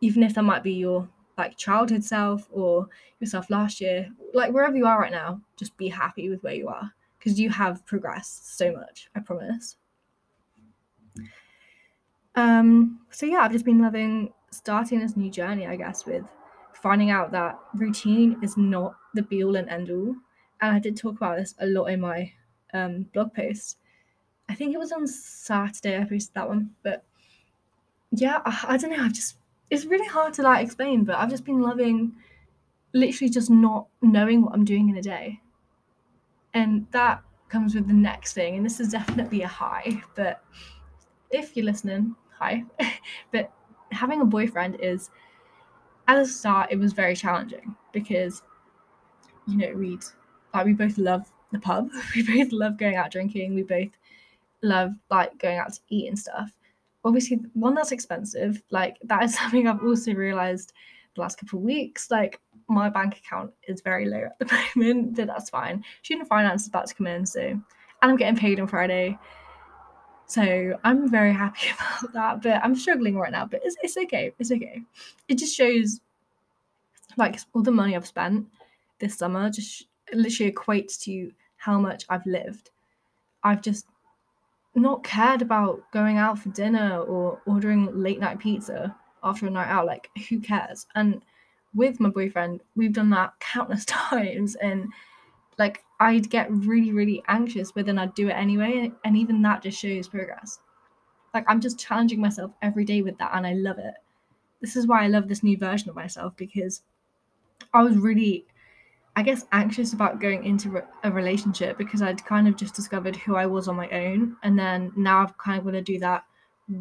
even 0.00 0.22
if 0.22 0.34
that 0.34 0.42
might 0.42 0.62
be 0.62 0.72
your 0.72 1.08
like 1.36 1.56
childhood 1.56 2.04
self 2.04 2.48
or 2.52 2.88
yourself 3.20 3.50
last 3.50 3.80
year, 3.80 4.08
like 4.32 4.52
wherever 4.52 4.76
you 4.76 4.86
are 4.86 5.00
right 5.00 5.12
now, 5.12 5.40
just 5.56 5.76
be 5.76 5.88
happy 5.88 6.28
with 6.28 6.42
where 6.42 6.54
you 6.54 6.68
are 6.68 6.92
because 7.18 7.40
you 7.40 7.50
have 7.50 7.84
progressed 7.86 8.56
so 8.56 8.72
much, 8.72 9.08
I 9.14 9.20
promise. 9.20 9.76
Um, 12.36 13.00
so 13.10 13.26
yeah, 13.26 13.38
I've 13.38 13.52
just 13.52 13.64
been 13.64 13.80
loving 13.80 14.32
starting 14.50 15.00
this 15.00 15.16
new 15.16 15.30
journey, 15.30 15.66
I 15.66 15.76
guess, 15.76 16.04
with 16.04 16.24
finding 16.74 17.10
out 17.10 17.32
that 17.32 17.58
routine 17.74 18.38
is 18.42 18.56
not 18.56 18.94
the 19.14 19.22
be 19.22 19.42
all 19.42 19.56
and 19.56 19.68
end 19.68 19.90
all. 19.90 20.14
And 20.60 20.76
I 20.76 20.78
did 20.78 20.96
talk 20.96 21.16
about 21.16 21.38
this 21.38 21.54
a 21.58 21.66
lot 21.66 21.86
in 21.86 22.00
my 22.00 22.32
um, 22.72 23.06
blog 23.14 23.34
post. 23.34 23.78
I 24.48 24.54
think 24.54 24.74
it 24.74 24.78
was 24.78 24.92
on 24.92 25.06
Saturday 25.06 25.98
I 25.98 26.04
posted 26.04 26.34
that 26.34 26.48
one, 26.48 26.70
but 26.82 27.04
yeah, 28.10 28.40
I, 28.44 28.64
I 28.68 28.76
don't 28.76 28.90
know. 28.90 29.02
I've 29.02 29.12
just 29.12 29.36
it's 29.70 29.84
really 29.86 30.06
hard 30.06 30.34
to 30.34 30.42
like 30.42 30.64
explain, 30.64 31.04
but 31.04 31.16
I've 31.16 31.30
just 31.30 31.44
been 31.44 31.62
loving 31.62 32.12
literally 32.92 33.30
just 33.30 33.50
not 33.50 33.86
knowing 34.02 34.42
what 34.42 34.54
I'm 34.54 34.64
doing 34.64 34.88
in 34.88 34.96
a 34.96 35.02
day. 35.02 35.40
And 36.52 36.86
that 36.92 37.22
comes 37.48 37.74
with 37.74 37.88
the 37.88 37.94
next 37.94 38.34
thing. 38.34 38.56
And 38.56 38.64
this 38.64 38.78
is 38.78 38.88
definitely 38.88 39.42
a 39.42 39.48
high, 39.48 40.02
but 40.14 40.44
if 41.30 41.56
you're 41.56 41.66
listening, 41.66 42.14
hi. 42.38 42.64
but 43.32 43.52
having 43.90 44.20
a 44.20 44.24
boyfriend 44.24 44.76
is 44.80 45.10
at 46.08 46.18
the 46.18 46.26
start 46.26 46.70
it 46.70 46.78
was 46.78 46.92
very 46.92 47.16
challenging 47.16 47.74
because 47.92 48.42
you 49.46 49.56
know 49.56 49.72
we'd 49.74 50.04
like 50.52 50.66
we 50.66 50.72
both 50.72 50.98
love 50.98 51.30
the 51.52 51.58
pub 51.58 51.88
we 52.14 52.22
both 52.22 52.52
love 52.52 52.76
going 52.76 52.96
out 52.96 53.10
drinking 53.10 53.54
we 53.54 53.62
both 53.62 53.90
love 54.64 54.92
like 55.10 55.38
going 55.38 55.58
out 55.58 55.72
to 55.72 55.80
eat 55.88 56.08
and 56.08 56.18
stuff. 56.18 56.50
Obviously 57.04 57.38
one 57.52 57.74
that's 57.74 57.92
expensive 57.92 58.62
like 58.70 58.96
that 59.04 59.22
is 59.22 59.34
something 59.38 59.68
i've 59.68 59.84
also 59.84 60.12
realized 60.12 60.72
the 61.14 61.20
last 61.20 61.38
couple 61.38 61.58
of 61.58 61.64
weeks 61.64 62.10
like 62.10 62.40
my 62.68 62.88
bank 62.88 63.18
account 63.18 63.52
is 63.68 63.82
very 63.82 64.06
low 64.06 64.26
at 64.40 64.48
the 64.48 64.58
moment 64.76 65.14
but 65.14 65.26
that's 65.26 65.50
fine. 65.50 65.84
Student 66.02 66.28
finance 66.28 66.62
is 66.62 66.68
about 66.68 66.86
to 66.86 66.94
come 66.94 67.06
in 67.06 67.26
so 67.26 67.40
and 67.40 67.62
i'm 68.02 68.16
getting 68.16 68.36
paid 68.36 68.58
on 68.58 68.66
friday. 68.66 69.18
So 70.26 70.78
i'm 70.82 71.08
very 71.10 71.32
happy 71.32 71.68
about 71.74 72.12
that 72.14 72.42
but 72.42 72.64
i'm 72.64 72.74
struggling 72.74 73.16
right 73.16 73.32
now 73.32 73.46
but 73.46 73.60
it's, 73.62 73.76
it's 73.82 73.96
okay 73.98 74.32
it's 74.38 74.50
okay. 74.50 74.82
It 75.28 75.36
just 75.36 75.54
shows 75.54 76.00
like 77.16 77.38
all 77.52 77.62
the 77.62 77.70
money 77.70 77.94
i've 77.94 78.06
spent 78.06 78.46
this 78.98 79.16
summer 79.18 79.50
just 79.50 79.86
literally 80.12 80.50
equates 80.50 80.98
to 81.02 81.30
how 81.58 81.78
much 81.78 82.04
i've 82.08 82.26
lived. 82.26 82.70
I've 83.42 83.60
just 83.60 83.86
not 84.82 85.04
cared 85.04 85.42
about 85.42 85.82
going 85.92 86.18
out 86.18 86.38
for 86.38 86.48
dinner 86.50 87.00
or 87.00 87.40
ordering 87.46 88.02
late 88.02 88.18
night 88.18 88.38
pizza 88.38 88.94
after 89.22 89.46
a 89.46 89.50
night 89.50 89.68
out. 89.68 89.86
Like, 89.86 90.10
who 90.28 90.40
cares? 90.40 90.86
And 90.94 91.22
with 91.74 92.00
my 92.00 92.08
boyfriend, 92.08 92.60
we've 92.76 92.92
done 92.92 93.10
that 93.10 93.34
countless 93.40 93.84
times. 93.86 94.56
And 94.56 94.88
like, 95.58 95.84
I'd 96.00 96.28
get 96.30 96.50
really, 96.50 96.92
really 96.92 97.22
anxious, 97.28 97.72
but 97.72 97.86
then 97.86 97.98
I'd 97.98 98.14
do 98.14 98.28
it 98.28 98.32
anyway. 98.32 98.92
And 99.04 99.16
even 99.16 99.42
that 99.42 99.62
just 99.62 99.78
shows 99.78 100.08
progress. 100.08 100.58
Like, 101.32 101.44
I'm 101.48 101.60
just 101.60 101.78
challenging 101.78 102.20
myself 102.20 102.52
every 102.62 102.84
day 102.84 103.02
with 103.02 103.18
that, 103.18 103.32
and 103.34 103.44
I 103.44 103.54
love 103.54 103.78
it. 103.78 103.94
This 104.60 104.76
is 104.76 104.86
why 104.86 105.02
I 105.02 105.08
love 105.08 105.28
this 105.28 105.42
new 105.42 105.58
version 105.58 105.90
of 105.90 105.96
myself 105.96 106.34
because 106.36 106.82
I 107.72 107.82
was 107.82 107.96
really 107.96 108.46
I 109.16 109.22
guess 109.22 109.44
anxious 109.52 109.92
about 109.92 110.20
going 110.20 110.44
into 110.44 110.82
a 111.04 111.10
relationship 111.10 111.78
because 111.78 112.02
I'd 112.02 112.24
kind 112.24 112.48
of 112.48 112.56
just 112.56 112.74
discovered 112.74 113.14
who 113.14 113.36
I 113.36 113.46
was 113.46 113.68
on 113.68 113.76
my 113.76 113.88
own, 113.90 114.36
and 114.42 114.58
then 114.58 114.92
now 114.96 115.22
I've 115.22 115.38
kind 115.38 115.58
of 115.58 115.64
got 115.64 115.72
to 115.72 115.82
do 115.82 115.98
that 116.00 116.24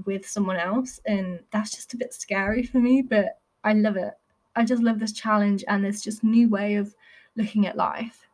with 0.05 0.27
someone 0.27 0.57
else, 0.57 0.99
and 1.05 1.41
that's 1.51 1.71
just 1.71 1.93
a 1.93 1.97
bit 1.97 2.13
scary 2.13 2.63
for 2.63 2.79
me. 2.79 3.03
But 3.03 3.37
I 3.63 3.73
love 3.73 3.97
it. 3.97 4.13
I 4.55 4.65
just 4.65 4.81
love 4.81 4.99
this 4.99 5.11
challenge 5.11 5.63
and 5.67 5.85
this 5.85 6.01
just 6.01 6.23
new 6.23 6.49
way 6.49 6.75
of 6.75 6.95
looking 7.35 7.67
at 7.67 7.77
life. 7.77 8.27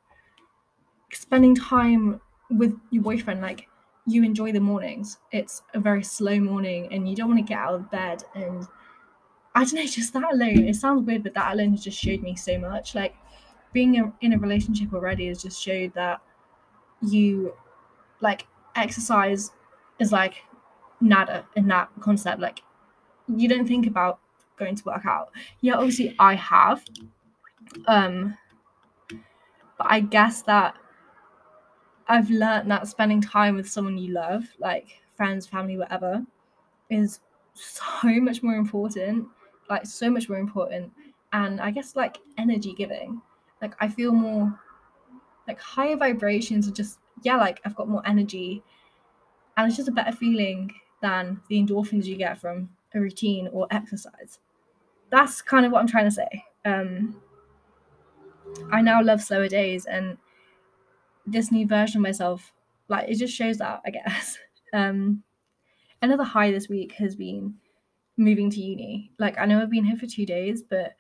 Spending 1.12 1.56
time 1.56 2.22
with 2.50 2.77
your 2.91 3.03
boyfriend, 3.03 3.41
like 3.41 3.68
you 4.08 4.24
enjoy 4.24 4.51
the 4.53 4.60
mornings. 4.60 5.18
It's 5.32 5.62
a 5.74 5.79
very 5.79 6.03
slow 6.03 6.39
morning, 6.39 6.88
and 6.94 7.10
you 7.10 7.18
don't 7.18 7.27
want 7.27 7.39
to 7.39 7.53
get 7.53 7.60
out 7.60 7.75
of 7.75 7.91
bed. 7.91 8.24
And 8.34 8.65
I 9.56 9.65
don't 9.65 9.74
know, 9.74 9.86
just 9.86 10.13
that 10.13 10.34
alone. 10.34 10.70
It 10.70 10.77
sounds 10.77 11.06
weird, 11.06 11.24
but 11.24 11.34
that 11.34 11.53
alone 11.53 11.72
has 11.72 11.84
just 11.84 12.00
showed 12.00 12.22
me 12.22 12.38
so 12.38 12.58
much. 12.58 12.96
Like 12.96 13.15
being 13.74 14.14
in 14.22 14.34
a 14.34 14.38
relationship 14.38 14.94
already 14.94 15.28
has 15.28 15.42
just 15.42 15.62
showed 15.62 15.94
that 15.94 16.22
you 17.02 17.54
like 18.22 18.48
exercise 18.76 19.52
is 20.00 20.12
like 20.12 20.36
nada 21.02 21.46
in 21.56 21.68
that 21.68 21.90
concept. 22.02 22.42
Like 22.42 22.62
you 23.28 23.48
don't 23.48 23.68
think 23.68 23.88
about 23.88 24.20
going 24.58 24.76
to 24.76 24.84
work 24.86 25.06
out. 25.06 25.30
Yeah 25.62 25.76
obviously 25.76 26.16
i 26.20 26.36
have 26.36 26.84
um 27.88 28.38
but 29.78 29.88
i 29.90 30.00
guess 30.00 30.42
that 30.44 30.76
i've 32.08 32.30
learned 32.30 32.70
that 32.70 32.88
spending 32.88 33.22
time 33.22 33.56
with 33.56 33.70
someone 33.70 33.98
you 33.98 34.12
love 34.12 34.44
like 34.60 35.02
friends 35.16 35.48
family 35.48 35.78
whatever 35.78 36.26
is 36.90 37.20
so 37.54 38.08
much 38.20 38.42
more 38.42 38.56
important 38.56 39.28
like 39.70 39.86
so 39.86 40.10
much 40.10 40.30
more 40.30 40.40
important 40.40 40.92
and 41.34 41.62
i 41.62 41.70
guess 41.72 41.96
like 41.96 42.18
energy 42.38 42.74
giving 42.74 43.22
like 43.62 43.75
I 43.80 43.88
feel 43.88 44.12
more 44.12 44.60
like 45.48 45.60
higher 45.60 45.98
vibrations 45.98 46.68
are 46.68 46.72
just 46.72 47.00
yeah, 47.24 47.38
like 47.38 47.60
I've 47.66 47.75
got 47.75 47.89
more 47.89 48.01
energy 48.06 48.63
and 49.58 49.68
it's 49.68 49.75
just 49.75 49.89
a 49.89 49.94
better 49.94 50.16
feeling 50.16 50.74
than 51.01 51.42
the 51.50 51.62
endorphins 51.62 52.06
you 52.06 52.16
get 52.16 52.39
from 52.39 52.70
a 52.94 53.00
routine 53.00 53.50
or 53.51 53.68
exercise. 53.72 54.39
That's 55.12 55.42
kind 55.42 55.66
of 55.66 55.72
what 55.72 55.80
I'm 55.80 55.88
trying 55.88 56.06
to 56.06 56.12
say. 56.12 56.46
Um, 56.66 57.22
I 58.72 58.82
now 58.82 59.01
love 59.01 59.22
slower 59.22 59.48
days 59.48 59.86
and 59.86 60.18
this 61.25 61.51
new 61.51 61.68
version 61.68 61.98
of 61.98 62.04
myself, 62.04 62.54
like 62.88 63.10
it 63.10 63.16
just 63.16 63.34
shows 63.34 63.58
that, 63.58 63.82
I 63.86 63.92
guess. 63.92 64.38
Um, 64.72 65.24
another 66.04 66.24
high 66.24 66.51
this 66.51 66.70
week 66.70 66.92
has 66.92 67.16
been 67.16 67.56
moving 68.18 68.51
to 68.51 68.62
uni. 68.62 69.10
Like 69.18 69.39
I 69.39 69.46
know 69.46 69.60
I've 69.60 69.72
been 69.72 69.84
here 69.84 69.98
for 69.98 70.06
two 70.06 70.28
days, 70.28 70.62
but 70.62 70.94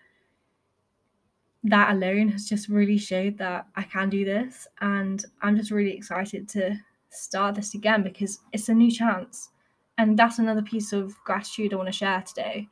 that 1.63 1.91
alone 1.91 2.29
has 2.29 2.47
just 2.47 2.69
really 2.69 2.97
showed 2.97 3.37
that 3.37 3.67
I 3.75 3.83
can 3.83 4.09
do 4.09 4.23
this. 4.23 4.67
And 4.81 5.23
I'm 5.41 5.57
just 5.57 5.71
really 5.71 5.95
excited 5.95 6.47
to 6.49 6.77
start 7.09 7.55
this 7.55 7.73
again 7.75 8.03
because 8.03 8.39
it's 8.53 8.69
a 8.69 8.73
new 8.73 8.91
chance. 8.91 9.49
And 9.97 10.17
that's 10.17 10.39
another 10.39 10.61
piece 10.61 10.93
of 10.93 11.13
gratitude 11.25 11.73
I 11.73 11.77
want 11.77 11.87
to 11.87 11.93
share 11.93 12.21
today. 12.21 12.69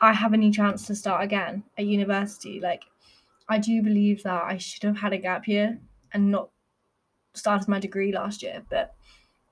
I 0.00 0.12
have 0.12 0.32
a 0.32 0.36
new 0.36 0.52
chance 0.52 0.86
to 0.86 0.94
start 0.94 1.24
again 1.24 1.64
at 1.78 1.86
university. 1.86 2.60
Like, 2.60 2.84
I 3.48 3.58
do 3.58 3.82
believe 3.82 4.22
that 4.22 4.44
I 4.44 4.58
should 4.58 4.84
have 4.84 4.96
had 4.98 5.12
a 5.12 5.18
gap 5.18 5.48
year 5.48 5.78
and 6.12 6.30
not 6.30 6.50
started 7.34 7.68
my 7.68 7.80
degree 7.80 8.12
last 8.12 8.42
year, 8.42 8.62
but 8.68 8.94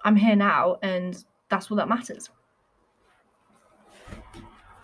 I'm 0.05 0.17
here 0.17 0.37
now 0.37 0.79
and 0.83 1.23
that's 1.49 1.71
what 1.71 1.77
that 1.77 1.89
matters 1.89 2.31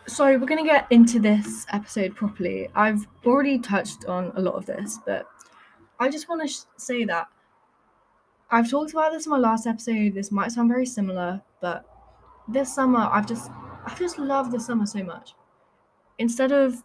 so 0.06 0.24
we're 0.38 0.46
going 0.46 0.62
to 0.64 0.70
get 0.70 0.86
into 0.90 1.18
this 1.18 1.66
episode 1.72 2.14
properly. 2.14 2.68
I've 2.74 3.06
already 3.24 3.58
touched 3.58 4.04
on 4.06 4.32
a 4.36 4.40
lot 4.40 4.54
of 4.54 4.66
this, 4.66 4.98
but 5.04 5.28
I 5.98 6.08
just 6.08 6.28
want 6.28 6.42
to 6.42 6.48
sh- 6.48 6.66
say 6.76 7.04
that 7.04 7.28
I've 8.50 8.70
talked 8.70 8.92
about 8.92 9.12
this 9.12 9.26
in 9.26 9.30
my 9.30 9.38
last 9.38 9.66
episode. 9.66 10.14
This 10.14 10.30
might 10.30 10.52
sound 10.52 10.68
very 10.68 10.86
similar, 10.86 11.40
but 11.60 11.86
this 12.48 12.74
summer 12.74 13.08
I've 13.10 13.26
just 13.26 13.50
I've 13.86 13.98
just 13.98 14.18
love 14.18 14.50
the 14.50 14.60
summer 14.60 14.86
so 14.86 15.02
much. 15.02 15.34
Instead 16.18 16.52
of 16.52 16.82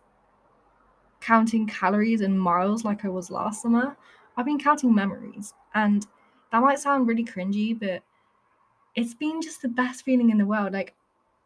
counting 1.22 1.68
calories 1.68 2.22
and 2.22 2.40
miles 2.40 2.84
like 2.84 3.06
I 3.06 3.10
was 3.10 3.30
last 3.30 3.62
summer, 3.62 3.98
I've 4.38 4.46
been 4.46 4.60
counting 4.60 4.96
memories. 4.96 5.54
And 5.76 6.08
that 6.52 6.62
might 6.62 6.80
sound 6.80 7.08
really 7.08 7.26
cringy, 7.26 7.78
but 7.78 8.04
it's 8.96 9.14
been 9.14 9.42
just 9.42 9.62
the 9.62 9.68
best 9.68 10.04
feeling 10.04 10.30
in 10.30 10.38
the 10.38 10.46
world. 10.46 10.74
Like 10.74 10.96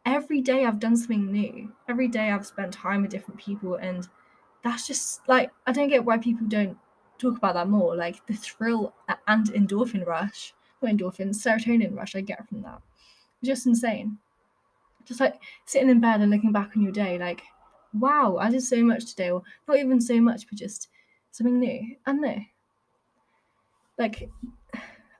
every 0.05 0.41
day 0.41 0.65
I've 0.65 0.79
done 0.79 0.97
something 0.97 1.31
new. 1.31 1.73
Every 1.87 2.07
day 2.07 2.31
I've 2.31 2.45
spent 2.45 2.73
time 2.73 3.01
with 3.01 3.11
different 3.11 3.39
people 3.39 3.75
and 3.75 4.07
that's 4.63 4.87
just 4.87 5.27
like 5.27 5.51
I 5.67 5.71
don't 5.71 5.89
get 5.89 6.05
why 6.05 6.17
people 6.17 6.47
don't 6.47 6.77
talk 7.17 7.37
about 7.37 7.55
that 7.55 7.69
more. 7.69 7.95
Like 7.95 8.25
the 8.27 8.33
thrill 8.33 8.93
and 9.27 9.47
endorphin 9.47 10.05
rush, 10.05 10.53
not 10.81 10.93
endorphin, 10.93 11.29
serotonin 11.29 11.95
rush 11.95 12.15
I 12.15 12.21
get 12.21 12.47
from 12.47 12.61
that. 12.63 12.81
Just 13.43 13.67
insane. 13.67 14.19
Just 15.05 15.19
like 15.19 15.41
sitting 15.65 15.89
in 15.89 16.01
bed 16.01 16.21
and 16.21 16.31
looking 16.31 16.51
back 16.51 16.75
on 16.75 16.83
your 16.83 16.91
day, 16.91 17.17
like, 17.17 17.43
wow, 17.93 18.37
I 18.37 18.49
did 18.49 18.63
so 18.63 18.83
much 18.83 19.05
today, 19.05 19.31
or 19.31 19.43
not 19.67 19.77
even 19.77 20.01
so 20.01 20.21
much, 20.21 20.47
but 20.49 20.57
just 20.57 20.89
something 21.31 21.59
new. 21.59 21.97
I 22.05 22.11
don't 22.11 22.21
know. 22.21 22.39
Like 23.97 24.29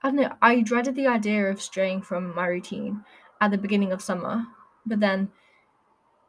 I 0.04 0.10
don't 0.10 0.16
know, 0.18 0.36
I 0.42 0.62
dreaded 0.62 0.96
the 0.96 1.08
idea 1.08 1.50
of 1.50 1.62
straying 1.62 2.02
from 2.04 2.36
my 2.36 2.48
routine 2.48 3.06
at 3.42 3.52
the 3.52 3.58
beginning 3.58 3.92
of 3.92 4.02
summer, 4.02 4.46
but 4.86 5.00
then 5.00 5.30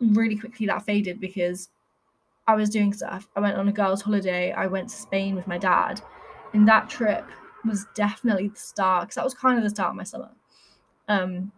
really 0.00 0.36
quickly 0.36 0.66
that 0.66 0.84
faded 0.84 1.20
because 1.20 1.70
I 2.46 2.54
was 2.54 2.68
doing 2.68 2.92
stuff. 2.92 3.28
I 3.34 3.40
went 3.40 3.56
on 3.56 3.68
a 3.68 3.72
girls' 3.72 4.02
holiday. 4.02 4.52
I 4.52 4.66
went 4.66 4.90
to 4.90 4.96
Spain 4.96 5.34
with 5.34 5.46
my 5.46 5.58
dad. 5.58 6.00
And 6.52 6.68
that 6.68 6.90
trip 6.90 7.24
was 7.64 7.86
definitely 7.94 8.48
the 8.48 8.58
start, 8.58 9.04
because 9.04 9.14
that 9.16 9.24
was 9.24 9.34
kind 9.34 9.56
of 9.56 9.64
the 9.64 9.70
start 9.70 9.90
of 9.90 9.96
my 9.96 10.04
summer. 10.04 10.30
Um, 11.08 11.52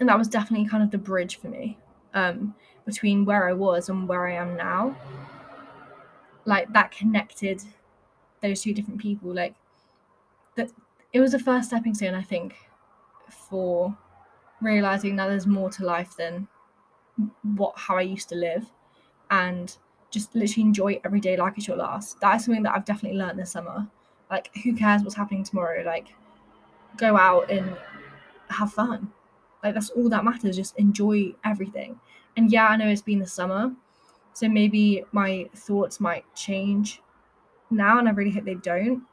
and 0.00 0.08
that 0.08 0.18
was 0.18 0.28
definitely 0.28 0.66
kind 0.66 0.82
of 0.82 0.90
the 0.90 0.98
bridge 0.98 1.36
for 1.36 1.48
me 1.48 1.78
um, 2.14 2.54
between 2.86 3.24
where 3.24 3.48
I 3.48 3.52
was 3.52 3.88
and 3.88 4.08
where 4.08 4.26
I 4.26 4.34
am 4.34 4.56
now. 4.56 4.96
Like 6.44 6.72
that 6.72 6.90
connected 6.90 7.62
those 8.40 8.62
two 8.62 8.72
different 8.72 9.00
people. 9.00 9.32
Like 9.32 9.54
that, 10.56 10.70
it 11.12 11.20
was 11.20 11.32
the 11.32 11.38
first 11.38 11.68
stepping 11.68 11.94
stone, 11.94 12.14
I 12.14 12.22
think, 12.22 12.54
for 13.28 13.96
realizing 14.62 15.16
that 15.16 15.28
there's 15.28 15.46
more 15.46 15.70
to 15.70 15.84
life 15.84 16.16
than 16.16 16.48
what 17.56 17.74
how 17.76 17.96
I 17.96 18.02
used 18.02 18.28
to 18.30 18.34
live 18.34 18.66
and 19.30 19.76
just 20.10 20.34
literally 20.34 20.66
enjoy 20.68 21.00
every 21.04 21.20
day 21.20 21.36
like 21.36 21.58
it's 21.58 21.68
your 21.68 21.76
last. 21.76 22.20
That 22.20 22.36
is 22.36 22.44
something 22.44 22.62
that 22.64 22.74
I've 22.74 22.84
definitely 22.84 23.18
learned 23.18 23.38
this 23.38 23.52
summer. 23.52 23.88
Like, 24.30 24.54
who 24.64 24.74
cares 24.74 25.02
what's 25.02 25.16
happening 25.16 25.44
tomorrow? 25.44 25.82
Like, 25.84 26.14
go 26.96 27.16
out 27.16 27.50
and 27.50 27.76
have 28.48 28.72
fun. 28.72 29.12
Like, 29.64 29.74
that's 29.74 29.90
all 29.90 30.08
that 30.10 30.24
matters. 30.24 30.56
Just 30.56 30.78
enjoy 30.78 31.34
everything. 31.44 32.00
And 32.36 32.52
yeah, 32.52 32.68
I 32.68 32.76
know 32.76 32.88
it's 32.88 33.02
been 33.02 33.20
the 33.20 33.26
summer, 33.26 33.74
so 34.34 34.48
maybe 34.48 35.04
my 35.12 35.50
thoughts 35.54 36.00
might 36.00 36.24
change 36.34 37.02
now, 37.70 37.98
and 37.98 38.08
I 38.08 38.12
really 38.12 38.32
hope 38.32 38.44
they 38.44 38.54
don't. 38.54 39.04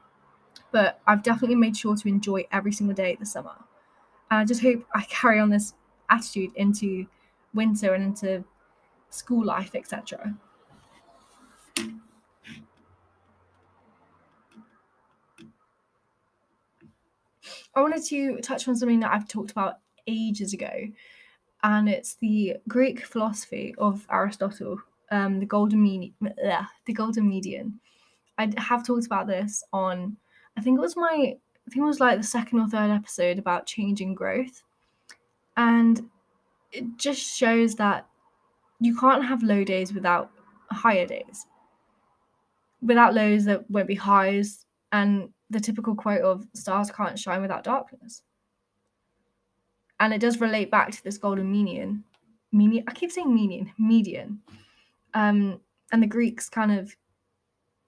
But 0.72 1.02
I've 1.08 1.24
definitely 1.24 1.56
made 1.58 1.78
sure 1.78 1.96
to 1.96 2.08
enjoy 2.10 2.46
every 2.52 2.72
single 2.74 2.96
day 2.96 3.14
of 3.14 3.20
the 3.20 3.26
summer. 3.26 3.56
I 4.32 4.46
just 4.46 4.62
hope 4.62 4.86
I 4.94 5.04
carry 5.04 5.40
on 5.40 5.50
this 5.50 5.74
attitude 6.10 6.52
into 6.56 7.06
winter 7.54 7.94
and 7.94 8.04
into 8.04 8.44
school 9.10 9.44
life, 9.46 9.76
etc. 9.76 10.36
I 17.76 17.82
wanted 17.82 18.04
to 18.06 18.38
touch 18.42 18.68
on 18.68 18.76
something 18.76 19.00
that 19.00 19.12
I've 19.12 19.28
talked 19.28 19.52
about 19.52 19.80
ages 20.08 20.54
ago, 20.54 20.72
and 21.64 21.90
it's 21.90 22.16
the 22.16 22.58
Greek 22.68 23.06
philosophy 23.06 23.76
of 23.78 24.06
Aristotle, 24.12 24.78
um, 25.12 25.40
the 25.40 25.46
golden 25.46 25.82
median. 25.82 26.14
The 26.86 26.94
golden 26.94 27.28
median. 27.30 27.80
I 28.38 28.52
have 28.58 28.86
talked 28.86 29.06
about 29.06 29.28
this 29.28 29.64
on, 29.74 30.18
I 30.58 30.62
think 30.62 30.78
it 30.78 30.82
was 30.82 30.96
my, 30.96 31.36
I 31.70 31.72
think 31.72 31.84
it 31.84 31.88
was 31.88 32.00
like 32.00 32.18
the 32.18 32.26
second 32.26 32.60
or 32.62 32.68
third 32.68 32.90
episode 32.90 33.38
about 33.38 33.68
changing 33.68 34.16
growth, 34.16 34.64
and 35.56 36.10
it 36.72 36.98
just 36.98 37.38
shows 37.38 37.76
that 37.76 38.08
you 38.80 38.98
can't 38.98 39.24
have 39.24 39.44
low 39.44 39.64
days 39.64 39.94
without 39.94 40.32
higher 40.72 41.06
days. 41.06 41.46
Without 42.82 43.14
lows, 43.14 43.46
there 43.46 43.64
won't 43.70 43.88
be 43.88 43.94
highs, 43.94 44.66
and 44.94 45.30
the 45.52 45.60
typical 45.60 45.94
quote 45.94 46.22
of 46.22 46.48
stars 46.56 46.90
can't 46.90 47.20
shine 47.20 47.44
without 47.44 47.66
darkness. 47.66 48.24
And 50.00 50.12
it 50.12 50.22
does 50.22 50.42
relate 50.42 50.72
back 50.72 50.90
to 50.90 51.04
this 51.04 51.20
golden 51.20 51.52
median. 51.52 52.04
Median, 52.52 52.84
I 52.88 52.94
keep 52.94 53.12
saying 53.12 53.32
median, 53.32 53.72
median. 53.78 54.40
Um, 55.14 55.60
and 55.92 56.02
the 56.02 56.08
Greeks 56.08 56.50
kind 56.50 56.72
of 56.72 56.96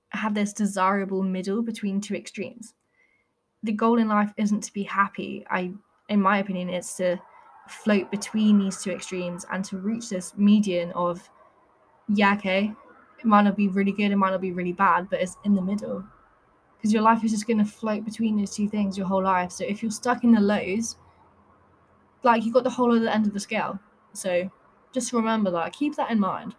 had 0.10 0.36
this 0.36 0.54
desirable 0.54 1.24
middle 1.24 1.64
between 1.64 2.00
two 2.00 2.14
extremes. 2.14 2.76
The 3.64 3.72
goal 3.72 4.00
in 4.00 4.08
life 4.08 4.34
isn't 4.38 4.62
to 4.62 4.74
be 4.74 4.84
happy. 4.84 5.46
I, 5.50 5.72
in 6.10 6.22
my 6.22 6.40
opinion, 6.40 6.70
it's 6.70 6.96
to 6.98 7.18
float 7.68 8.10
between 8.12 8.60
these 8.60 8.82
two 8.82 8.92
extremes 8.92 9.46
and 9.52 9.64
to 9.66 9.78
reach 9.78 10.10
this 10.10 10.34
median 10.36 10.92
of 10.92 11.30
yeah 12.10 12.34
okay 12.34 12.74
it 13.20 13.26
might 13.26 13.44
not 13.44 13.56
be 13.56 13.68
really 13.70 13.92
good 13.92 14.12
it 14.12 14.18
might 14.18 14.32
not 14.32 14.42
be 14.42 14.52
really 14.52 14.74
bad 14.74 15.10
but 15.10 15.22
it's 15.22 15.38
in 15.46 15.54
the 15.54 15.62
middle. 15.62 16.04
Because 16.78 16.92
your 16.92 17.04
life 17.04 17.24
is 17.24 17.32
just 17.32 17.46
going 17.46 17.60
to 17.60 17.66
float 17.66 18.04
between 18.04 18.38
those 18.38 18.56
two 18.56 18.68
things 18.68 18.98
your 18.98 19.06
whole 19.06 19.24
life. 19.24 19.52
So 19.52 19.64
if 19.64 19.84
you're 19.84 19.92
stuck 19.92 20.24
in 20.24 20.32
the 20.32 20.42
lows 20.42 20.98
like 22.24 22.44
you've 22.44 22.54
got 22.54 22.64
the 22.64 22.70
whole 22.70 22.96
other 22.96 23.08
end 23.08 23.28
of 23.28 23.34
the 23.34 23.40
scale. 23.40 23.80
So 24.14 24.50
just 24.92 25.14
remember 25.14 25.52
that 25.52 25.74
keep 25.74 25.96
that 25.96 26.12
in 26.12 26.20
mind. 26.20 26.56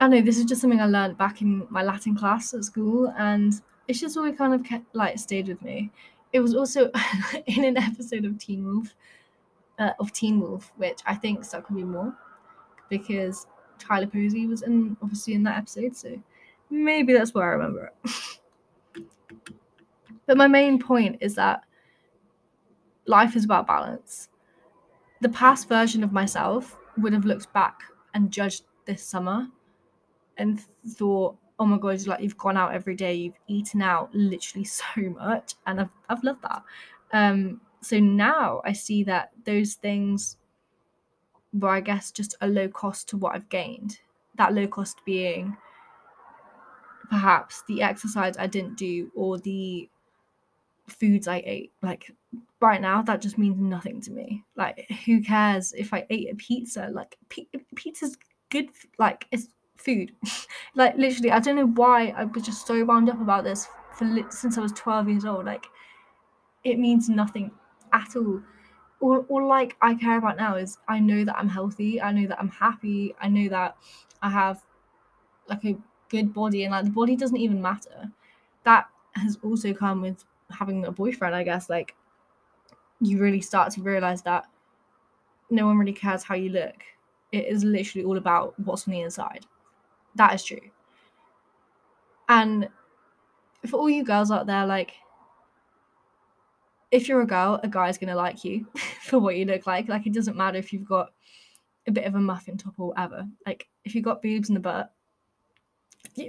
I 0.00 0.08
know 0.08 0.20
this 0.20 0.38
is 0.38 0.44
just 0.44 0.60
something 0.60 0.80
I 0.80 0.86
learned 0.86 1.18
back 1.18 1.42
in 1.42 1.66
my 1.70 1.82
Latin 1.82 2.14
class 2.16 2.54
at 2.54 2.64
school, 2.64 3.12
and 3.18 3.52
it's 3.88 4.00
just 4.00 4.16
always 4.16 4.36
kind 4.36 4.54
of 4.54 4.62
kept, 4.62 4.94
like 4.94 5.18
stayed 5.18 5.48
with 5.48 5.60
me 5.62 5.90
it 6.32 6.40
was 6.40 6.54
also 6.54 6.90
in 7.46 7.64
an 7.64 7.76
episode 7.76 8.24
of 8.24 8.38
Teen 8.38 8.64
Wolf, 8.64 8.94
uh, 9.78 9.92
of 9.98 10.12
Teen 10.12 10.40
Wolf, 10.40 10.72
which 10.76 11.00
I 11.06 11.14
think 11.14 11.44
stuck 11.44 11.68
with 11.68 11.78
me 11.78 11.84
more 11.84 12.14
because 12.88 13.46
Tyler 13.78 14.06
Posey 14.06 14.46
was 14.46 14.62
in 14.62 14.96
obviously 15.02 15.34
in 15.34 15.42
that 15.44 15.58
episode, 15.58 15.96
so 15.96 16.20
maybe 16.70 17.12
that's 17.12 17.34
why 17.34 17.42
I 17.42 17.46
remember 17.46 17.92
it. 18.04 19.02
but 20.26 20.36
my 20.36 20.48
main 20.48 20.78
point 20.78 21.18
is 21.20 21.34
that 21.36 21.64
life 23.06 23.36
is 23.36 23.44
about 23.44 23.66
balance. 23.66 24.28
The 25.20 25.28
past 25.30 25.68
version 25.68 26.04
of 26.04 26.12
myself 26.12 26.76
would 26.98 27.12
have 27.12 27.24
looked 27.24 27.52
back 27.52 27.80
and 28.14 28.30
judged 28.30 28.64
this 28.84 29.02
summer 29.02 29.48
and 30.36 30.60
thought, 30.86 31.36
oh 31.58 31.66
my 31.66 31.78
god, 31.78 32.06
like 32.06 32.20
you've 32.20 32.38
gone 32.38 32.56
out 32.56 32.74
every 32.74 32.94
day, 32.94 33.14
you've 33.14 33.38
eaten 33.46 33.82
out 33.82 34.14
literally 34.14 34.64
so 34.64 34.84
much, 35.18 35.54
and 35.66 35.80
I've 35.80 35.90
I've 36.08 36.24
loved 36.24 36.42
that. 36.42 36.62
Um, 37.12 37.60
so 37.80 37.98
now 37.98 38.60
I 38.64 38.72
see 38.72 39.04
that 39.04 39.30
those 39.44 39.74
things 39.74 40.36
were, 41.52 41.70
I 41.70 41.80
guess, 41.80 42.10
just 42.10 42.34
a 42.40 42.48
low 42.48 42.68
cost 42.68 43.08
to 43.10 43.16
what 43.16 43.34
I've 43.34 43.48
gained. 43.48 43.98
That 44.36 44.54
low 44.54 44.66
cost 44.66 45.04
being 45.04 45.56
perhaps 47.08 47.62
the 47.68 47.82
exercise 47.82 48.36
I 48.38 48.46
didn't 48.46 48.76
do 48.76 49.10
or 49.14 49.38
the 49.38 49.88
foods 50.88 51.28
I 51.28 51.42
ate. 51.46 51.72
Like 51.82 52.12
right 52.60 52.80
now, 52.80 53.02
that 53.02 53.20
just 53.20 53.38
means 53.38 53.58
nothing 53.58 54.00
to 54.02 54.10
me. 54.10 54.44
Like, 54.56 54.90
who 55.06 55.22
cares 55.22 55.72
if 55.72 55.92
I 55.94 56.06
ate 56.10 56.30
a 56.30 56.36
pizza? 56.36 56.90
Like, 56.92 57.16
pizza's 57.74 58.16
good. 58.50 58.68
Like, 58.98 59.26
it's 59.30 59.48
food. 59.78 60.12
like 60.74 60.96
literally, 60.96 61.30
I 61.30 61.40
don't 61.40 61.56
know 61.56 61.66
why 61.66 62.08
I 62.16 62.24
was 62.24 62.42
just 62.42 62.66
so 62.66 62.84
wound 62.84 63.08
up 63.08 63.20
about 63.20 63.44
this 63.44 63.68
for 63.94 64.04
li- 64.04 64.24
since 64.30 64.58
I 64.58 64.60
was 64.60 64.72
12 64.72 65.08
years 65.08 65.24
old. 65.24 65.44
Like 65.46 65.66
it 66.64 66.78
means 66.78 67.08
nothing 67.08 67.50
at 67.92 68.16
all. 68.16 68.42
All, 69.00 69.24
all 69.28 69.48
like 69.48 69.76
I 69.80 69.94
care 69.94 70.18
about 70.18 70.36
now 70.36 70.56
is 70.56 70.78
I 70.88 70.98
know 70.98 71.24
that 71.24 71.38
I'm 71.38 71.48
healthy. 71.48 72.00
I 72.00 72.12
know 72.12 72.26
that 72.26 72.38
I'm 72.40 72.50
happy. 72.50 73.14
I 73.20 73.28
know 73.28 73.48
that 73.48 73.76
I 74.22 74.30
have 74.30 74.64
like 75.48 75.64
a 75.64 75.76
good 76.08 76.34
body 76.34 76.64
and 76.64 76.72
like 76.72 76.84
the 76.84 76.90
body 76.90 77.16
doesn't 77.16 77.36
even 77.36 77.62
matter. 77.62 78.10
That 78.64 78.88
has 79.14 79.38
also 79.42 79.72
come 79.72 80.02
with 80.02 80.24
having 80.50 80.84
a 80.84 80.92
boyfriend, 80.92 81.34
I 81.34 81.44
guess. 81.44 81.70
Like 81.70 81.94
you 83.00 83.18
really 83.18 83.40
start 83.40 83.72
to 83.72 83.82
realize 83.82 84.22
that 84.22 84.46
no 85.50 85.66
one 85.66 85.78
really 85.78 85.92
cares 85.92 86.22
how 86.22 86.34
you 86.34 86.50
look. 86.50 86.82
It 87.32 87.46
is 87.46 87.64
literally 87.64 88.04
all 88.04 88.16
about 88.16 88.58
what's 88.58 88.86
on 88.88 88.92
the 88.92 89.00
inside. 89.02 89.46
That 90.18 90.34
is 90.34 90.44
true. 90.44 90.60
And 92.28 92.68
for 93.66 93.78
all 93.78 93.88
you 93.88 94.04
girls 94.04 94.30
out 94.30 94.46
there, 94.46 94.66
like, 94.66 94.92
if 96.90 97.08
you're 97.08 97.22
a 97.22 97.26
girl, 97.26 97.60
a 97.62 97.68
guy's 97.68 97.98
gonna 97.98 98.16
like 98.16 98.44
you 98.44 98.66
for 99.02 99.18
what 99.18 99.36
you 99.36 99.44
look 99.44 99.66
like. 99.66 99.88
Like, 99.88 100.06
it 100.06 100.12
doesn't 100.12 100.36
matter 100.36 100.58
if 100.58 100.72
you've 100.72 100.88
got 100.88 101.10
a 101.86 101.92
bit 101.92 102.04
of 102.04 102.14
a 102.14 102.20
muffin 102.20 102.58
top 102.58 102.74
or 102.78 102.88
whatever. 102.88 103.26
Like, 103.46 103.68
if 103.84 103.94
you've 103.94 104.04
got 104.04 104.20
boobs 104.20 104.48
in 104.48 104.54
the 104.54 104.60
butt, 104.60 104.92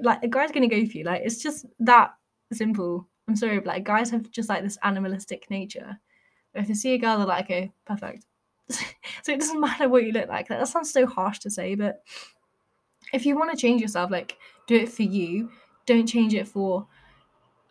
like 0.02 0.24
a 0.24 0.28
guy's 0.28 0.52
gonna 0.52 0.68
go 0.68 0.86
for 0.86 0.98
you. 0.98 1.04
Like, 1.04 1.24
it's 1.26 1.42
just 1.42 1.66
that 1.80 2.14
simple. 2.54 3.08
I'm 3.28 3.36
sorry, 3.36 3.58
but 3.58 3.68
like 3.68 3.84
guys 3.84 4.10
have 4.12 4.30
just 4.32 4.50
like 4.50 4.64
this 4.64 4.78
animalistic 4.84 5.50
nature. 5.50 6.00
But 6.54 6.62
if 6.62 6.68
they 6.68 6.74
see 6.74 6.94
a 6.94 6.98
girl, 6.98 7.18
they're 7.18 7.28
like, 7.28 7.46
okay, 7.46 7.72
perfect. 7.86 8.26
so 8.70 9.32
it 9.32 9.40
doesn't 9.40 9.60
matter 9.60 9.90
what 9.90 10.04
you 10.04 10.12
look 10.12 10.30
like. 10.30 10.48
That 10.48 10.68
sounds 10.68 10.92
so 10.92 11.06
harsh 11.06 11.40
to 11.40 11.50
say, 11.50 11.76
but 11.76 12.04
if 13.14 13.26
you 13.26 13.38
want 13.38 13.52
to 13.52 13.58
change 13.58 13.82
yourself, 13.82 14.12
like 14.12 14.38
do 14.68 14.76
it 14.76 14.90
for 14.90 15.04
you. 15.04 15.52
Don't 15.86 16.08
change 16.08 16.34
it 16.34 16.48
for 16.48 16.88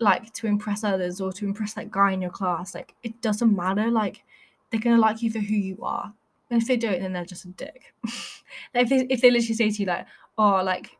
like 0.00 0.32
to 0.32 0.46
impress 0.46 0.84
others 0.84 1.20
or 1.20 1.32
to 1.32 1.44
impress 1.44 1.74
that 1.74 1.90
guy 1.90 2.12
in 2.12 2.22
your 2.22 2.30
class. 2.30 2.74
Like 2.74 2.94
it 3.02 3.20
doesn't 3.20 3.54
matter. 3.54 3.90
Like 3.90 4.22
they're 4.70 4.80
gonna 4.80 4.98
like 4.98 5.22
you 5.22 5.30
for 5.30 5.38
who 5.38 5.54
you 5.54 5.78
are. 5.82 6.12
And 6.50 6.62
if 6.62 6.68
they 6.68 6.76
don't, 6.76 7.00
then 7.00 7.12
they're 7.12 7.24
just 7.24 7.44
a 7.44 7.48
dick. 7.48 7.94
if 8.74 8.88
they 8.88 9.06
if 9.10 9.20
they 9.20 9.30
literally 9.30 9.54
say 9.54 9.70
to 9.70 9.82
you 9.82 9.86
like, 9.86 10.06
oh, 10.36 10.62
like 10.62 10.96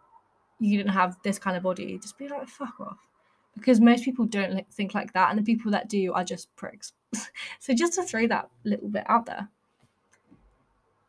you 0.61 0.77
didn't 0.77 0.93
have 0.93 1.17
this 1.23 1.39
kind 1.39 1.57
of 1.57 1.63
body, 1.63 1.99
just 1.99 2.19
be 2.19 2.29
like, 2.29 2.49
fuck 2.49 2.81
off. 2.81 2.99
Because 3.55 3.81
most 3.81 4.05
people 4.05 4.25
don't 4.25 4.55
like, 4.55 4.71
think 4.71 4.95
like 4.95 5.13
that, 5.15 5.31
and 5.31 5.39
the 5.39 5.43
people 5.43 5.71
that 5.73 5.89
do 5.89 6.13
are 6.13 6.25
just 6.25 6.55
pricks. 6.57 6.93
so 7.59 7.75
just 7.75 7.95
to 7.95 8.03
throw 8.03 8.27
that 8.29 8.49
little 8.65 8.89
bit 8.89 9.05
out 9.09 9.27
there. 9.27 9.49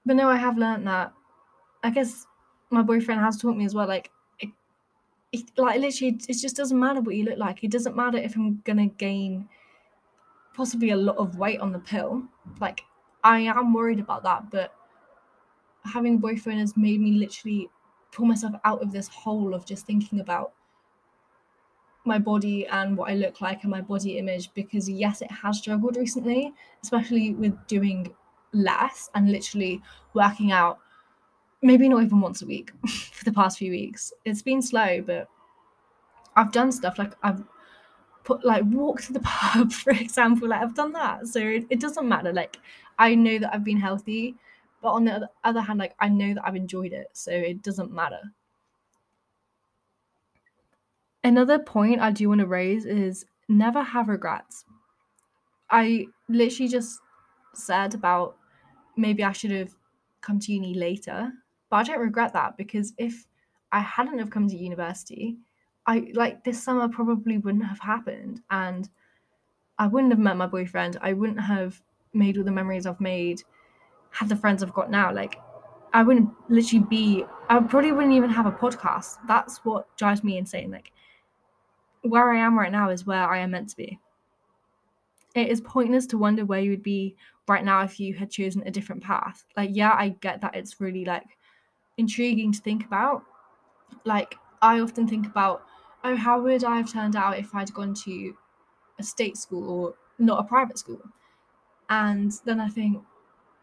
But 0.06 0.16
no, 0.16 0.30
I 0.30 0.38
have 0.38 0.58
learned 0.58 0.88
that. 0.88 1.14
I 1.84 1.92
guess 1.92 2.26
my 2.70 2.82
boyfriend 2.82 3.22
has 3.22 3.38
taught 3.38 3.58
me 3.58 3.66
as 3.66 3.74
well. 3.74 3.88
Like, 3.88 4.12
it, 4.40 4.50
it, 5.32 5.52
like 5.58 5.80
literally, 5.80 6.20
it 6.28 6.38
just 6.40 6.56
doesn't 6.56 6.80
matter 6.80 7.02
what 7.02 7.16
you 7.16 7.26
look 7.26 7.38
like. 7.38 7.64
It 7.64 7.72
doesn't 7.72 7.96
matter 7.96 8.18
if 8.18 8.36
I'm 8.36 8.62
gonna 8.66 8.88
gain 8.88 9.48
possibly 10.54 10.92
a 10.92 10.96
lot 10.96 11.18
of 11.18 11.38
weight 11.38 11.60
on 11.60 11.72
the 11.72 11.80
pill. 11.80 12.24
Like, 12.60 12.82
I 13.24 13.40
am 13.40 13.74
worried 13.74 14.00
about 14.00 14.24
that, 14.24 14.50
but 14.52 14.74
having 15.86 16.16
a 16.16 16.20
boyfriend 16.20 16.60
has 16.60 16.76
made 16.78 17.00
me 17.02 17.14
literally 17.14 17.70
pull 18.12 18.26
myself 18.26 18.54
out 18.66 18.82
of 18.82 18.92
this 18.92 19.08
hole 19.08 19.54
of 19.54 19.66
just 19.66 19.86
thinking 19.86 20.20
about 20.20 20.54
my 22.06 22.18
body 22.18 22.66
and 22.68 22.98
what 22.98 23.12
I 23.12 23.16
look 23.16 23.42
like 23.42 23.64
and 23.64 23.72
my 23.72 23.82
body 23.82 24.18
image 24.18 24.54
because 24.54 24.90
yes, 24.90 25.22
it 25.22 25.32
has 25.32 25.60
struggled 25.60 25.96
recently, 25.96 26.54
especially 26.84 27.34
with 27.34 27.56
doing 27.68 28.14
less 28.52 29.10
and 29.16 29.32
literally 29.32 29.82
working 30.14 30.52
out 30.52 30.80
maybe 31.62 31.90
not 31.90 32.04
even 32.04 32.22
once 32.22 32.42
a 32.42 32.46
week 32.46 32.72
for 32.88 33.26
the 33.26 33.34
past 33.34 33.58
few 33.58 33.72
weeks. 33.72 34.14
It's 34.26 34.42
been 34.42 34.62
slow, 34.62 35.02
but 35.02 35.30
I've 36.36 36.52
done 36.52 36.72
stuff 36.72 36.98
like 36.98 37.14
I've 37.24 37.44
put 38.24 38.46
like 38.46 38.64
walk 38.66 39.02
to 39.04 39.14
the 39.14 39.20
pub, 39.24 39.72
for 39.72 39.92
example. 39.92 40.48
Like 40.50 40.62
I've 40.62 40.76
done 40.76 40.94
that. 40.94 41.28
So 41.28 41.40
it, 41.40 41.66
it 41.70 41.80
doesn't 41.80 42.08
matter. 42.08 42.32
Like 42.34 42.58
I 42.98 43.16
know 43.16 43.40
that 43.40 43.54
I've 43.54 43.64
been 43.64 43.80
healthy, 43.80 44.36
but 44.82 44.90
on 44.92 45.06
the 45.06 45.30
other 45.44 45.62
hand, 45.62 45.80
like 45.80 45.96
I 46.00 46.10
know 46.10 46.34
that 46.34 46.46
I've 46.46 46.56
enjoyed 46.56 46.94
it. 46.94 47.08
So 47.14 47.32
it 47.32 47.62
doesn't 47.62 47.92
matter. 47.92 48.22
Another 51.24 51.60
point 51.60 52.00
I 52.00 52.12
do 52.12 52.30
want 52.30 52.40
to 52.40 52.48
raise 52.48 52.86
is 52.86 53.26
never 53.50 53.82
have 53.84 54.08
regrets. 54.08 54.64
I 55.70 56.08
literally 56.28 56.70
just 56.70 57.00
said 57.54 57.94
about 57.94 58.38
maybe 58.96 59.24
I 59.24 59.32
should 59.34 59.52
have 59.52 59.76
come 60.22 60.40
to 60.40 60.54
uni 60.54 60.74
later, 60.74 61.32
but 61.70 61.78
I 61.78 61.84
don't 61.84 62.00
regret 62.00 62.34
that 62.34 62.58
because 62.58 62.94
if 62.98 63.28
I 63.72 63.80
hadn't 63.80 64.20
have 64.20 64.30
come 64.30 64.48
to 64.48 64.56
university, 64.56 65.38
I 65.86 66.12
like 66.14 66.44
this 66.44 66.62
summer 66.62 66.88
probably 66.90 67.38
wouldn't 67.38 67.66
have 67.66 67.80
happened 67.80 68.42
and 68.50 68.90
I 69.78 69.88
wouldn't 69.88 70.12
have 70.12 70.20
met 70.20 70.38
my 70.38 70.48
boyfriend. 70.48 70.98
I 71.02 71.14
wouldn't 71.14 71.40
have 71.40 71.82
made 72.14 72.38
all 72.38 72.44
the 72.44 72.52
memories 72.52 72.86
I've 72.86 73.02
made, 73.02 73.44
had 74.10 74.30
the 74.30 74.36
friends 74.36 74.62
I've 74.62 74.74
got 74.74 74.92
now. 74.92 75.14
Like 75.14 75.40
I 75.94 76.04
wouldn't 76.04 76.30
literally 76.50 76.86
be 76.90 77.26
I 77.50 77.60
probably 77.60 77.92
wouldn't 77.92 78.14
even 78.14 78.30
have 78.30 78.46
a 78.46 78.52
podcast. 78.52 79.18
That's 79.28 79.60
what 79.66 79.96
drives 79.98 80.24
me 80.24 80.38
insane. 80.38 80.72
Like 80.72 80.92
where 82.02 82.32
I 82.32 82.40
am 82.40 82.58
right 82.58 82.72
now 82.72 82.90
is 82.90 83.06
where 83.06 83.30
I 83.30 83.40
am 83.40 83.52
meant 83.52 83.70
to 83.70 83.78
be. 83.78 84.00
It 85.36 85.50
is 85.50 85.62
pointless 85.62 86.08
to 86.08 86.18
wonder 86.18 86.46
where 86.46 86.60
you 86.60 86.72
would 86.72 86.84
be 86.84 87.16
right 87.48 87.64
now 87.64 87.82
if 87.82 88.00
you 88.00 88.14
had 88.14 88.30
chosen 88.30 88.64
a 88.66 88.72
different 88.72 89.04
path. 89.04 89.46
Like, 89.56 89.72
yeah, 89.74 89.94
I 89.98 90.10
get 90.22 90.42
that 90.42 90.56
it's 90.56 90.80
really 90.80 91.06
like 91.06 91.38
intriguing 92.00 92.52
to 92.54 92.62
think 92.62 92.86
about. 92.86 93.24
Like, 94.06 94.36
I 94.62 94.80
often 94.80 95.08
think 95.08 95.28
about, 95.28 95.64
oh, 96.04 96.16
how 96.16 96.42
would 96.42 96.64
I 96.64 96.78
have 96.78 96.92
turned 96.92 97.16
out 97.16 97.38
if 97.38 97.54
I'd 97.54 97.74
gone 97.74 97.94
to 98.06 98.36
a 98.98 99.04
state 99.04 99.38
school 99.38 99.70
or 99.70 99.94
not 100.18 100.40
a 100.40 100.44
private 100.44 100.80
school? 100.80 101.02
And 101.90 102.32
then 102.46 102.60
I 102.60 102.70
think, 102.70 103.04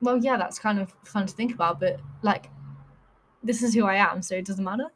well, 0.01 0.19
yeah, 0.19 0.37
that's 0.37 0.59
kind 0.59 0.79
of 0.79 0.95
fun 1.05 1.27
to 1.27 1.35
think 1.35 1.55
about, 1.55 1.81
but 1.81 2.01
like, 2.23 2.51
this 3.43 3.63
is 3.63 3.75
who 3.75 3.87
I 3.87 3.97
am, 3.97 4.23
so 4.23 4.37
it 4.37 4.45
doesn't 4.45 4.65
matter. 4.65 4.91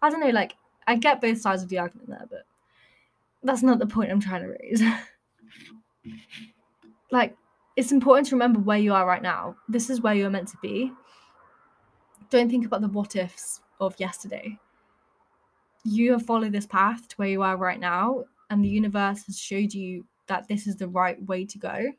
I 0.00 0.10
don't 0.10 0.20
know, 0.20 0.30
like, 0.30 0.54
I 0.86 0.96
get 0.96 1.20
both 1.20 1.40
sides 1.40 1.62
of 1.62 1.68
the 1.68 1.78
argument 1.78 2.08
there, 2.08 2.26
but 2.30 2.46
that's 3.42 3.62
not 3.62 3.78
the 3.78 3.86
point 3.86 4.10
I'm 4.10 4.20
trying 4.20 4.42
to 4.42 4.56
raise. 4.60 4.82
like, 7.10 7.36
it's 7.76 7.90
important 7.90 8.28
to 8.28 8.34
remember 8.36 8.60
where 8.60 8.78
you 8.78 8.94
are 8.94 9.06
right 9.06 9.22
now. 9.22 9.56
This 9.68 9.90
is 9.90 10.00
where 10.00 10.14
you're 10.14 10.30
meant 10.30 10.48
to 10.48 10.58
be. 10.62 10.92
Don't 12.34 12.50
think 12.50 12.66
about 12.66 12.80
the 12.80 12.88
what 12.88 13.14
ifs 13.14 13.60
of 13.78 13.94
yesterday. 14.00 14.58
You 15.84 16.10
have 16.10 16.26
followed 16.26 16.50
this 16.50 16.66
path 16.66 17.06
to 17.06 17.14
where 17.14 17.28
you 17.28 17.42
are 17.42 17.56
right 17.56 17.78
now, 17.78 18.24
and 18.50 18.64
the 18.64 18.68
universe 18.68 19.24
has 19.26 19.38
showed 19.38 19.72
you 19.72 20.04
that 20.26 20.48
this 20.48 20.66
is 20.66 20.74
the 20.74 20.88
right 20.88 21.24
way 21.26 21.44
to 21.44 21.58
go. 21.58 21.92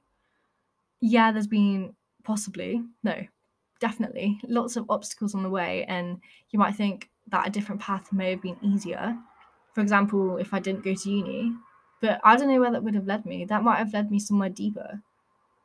Yeah, 1.00 1.32
there's 1.32 1.48
been 1.48 1.95
possibly, 2.26 2.84
no, 3.02 3.15
definitely 3.80 4.41
lots 4.45 4.76
of 4.76 4.86
obstacles 4.89 5.36
on 5.36 5.43
the 5.43 5.50
way, 5.50 5.86
and 5.86 6.19
you 6.50 6.60
might 6.60 6.76
think 6.76 7.10
that 7.30 7.48
a 7.48 7.50
different 7.50 7.80
path 7.80 8.12
may 8.12 8.32
have 8.32 8.41
been 8.41 8.58
easier 8.62 9.17
for 9.76 9.82
example, 9.82 10.38
if 10.38 10.54
I 10.54 10.60
didn't 10.60 10.86
go 10.86 10.95
to 10.95 11.10
uni. 11.10 11.54
But 12.02 12.21
I 12.24 12.38
don't 12.38 12.48
know 12.48 12.60
where 12.60 12.71
that 12.71 12.84
would 12.84 12.95
have 12.95 13.08
led 13.08 13.26
me. 13.26 13.45
That 13.45 13.63
might 13.63 13.78
have 13.78 13.93
led 13.93 14.10
me 14.10 14.19
somewhere 14.19 14.50
deeper. 14.50 15.02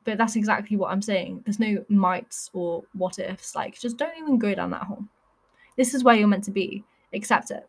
But 0.04 0.18
that's 0.18 0.36
exactly 0.36 0.76
what 0.76 0.90
I'm 0.90 1.02
saying. 1.02 1.42
There's 1.44 1.60
no 1.60 1.84
mights 1.88 2.50
or 2.52 2.84
what 2.94 3.18
ifs. 3.18 3.54
Like, 3.54 3.78
just 3.78 3.96
don't 3.98 4.16
even 4.18 4.38
go 4.38 4.54
down 4.54 4.70
that 4.70 4.84
hole. 4.84 5.04
This 5.76 5.94
is 5.94 6.04
where 6.04 6.14
you're 6.14 6.28
meant 6.28 6.44
to 6.44 6.50
be. 6.50 6.84
Accept 7.12 7.50
it. 7.50 7.68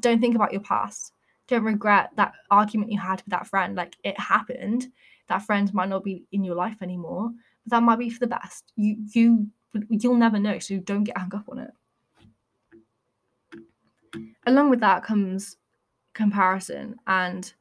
Don't 0.00 0.20
think 0.20 0.34
about 0.34 0.52
your 0.52 0.60
past. 0.60 1.12
Don't 1.48 1.64
regret 1.64 2.10
that 2.16 2.32
argument 2.50 2.92
you 2.92 3.00
had 3.00 3.22
with 3.22 3.30
that 3.30 3.46
friend. 3.46 3.76
Like, 3.76 3.96
it 4.04 4.18
happened. 4.20 4.88
That 5.28 5.42
friend 5.42 5.72
might 5.72 5.88
not 5.88 6.04
be 6.04 6.24
in 6.32 6.44
your 6.44 6.54
life 6.54 6.82
anymore, 6.82 7.30
but 7.64 7.76
that 7.76 7.82
might 7.82 7.98
be 7.98 8.10
for 8.10 8.20
the 8.20 8.26
best. 8.26 8.72
You, 8.76 8.96
you, 9.12 9.46
you'll 9.88 10.16
never 10.16 10.38
know. 10.38 10.58
So 10.58 10.78
don't 10.78 11.04
get 11.04 11.16
hung 11.16 11.34
up 11.34 11.48
on 11.48 11.58
it. 11.60 11.70
Along 14.46 14.70
with 14.70 14.80
that 14.80 15.04
comes 15.04 15.56
comparison 16.14 16.96
and 17.06 17.52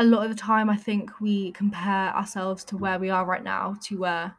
a 0.00 0.04
lot 0.04 0.24
of 0.24 0.30
the 0.30 0.36
time 0.36 0.70
i 0.70 0.76
think 0.76 1.20
we 1.20 1.52
compare 1.52 2.14
ourselves 2.16 2.64
to 2.64 2.76
where 2.76 2.98
we 2.98 3.10
are 3.10 3.24
right 3.24 3.44
now 3.44 3.76
to 3.82 3.98
where 3.98 4.34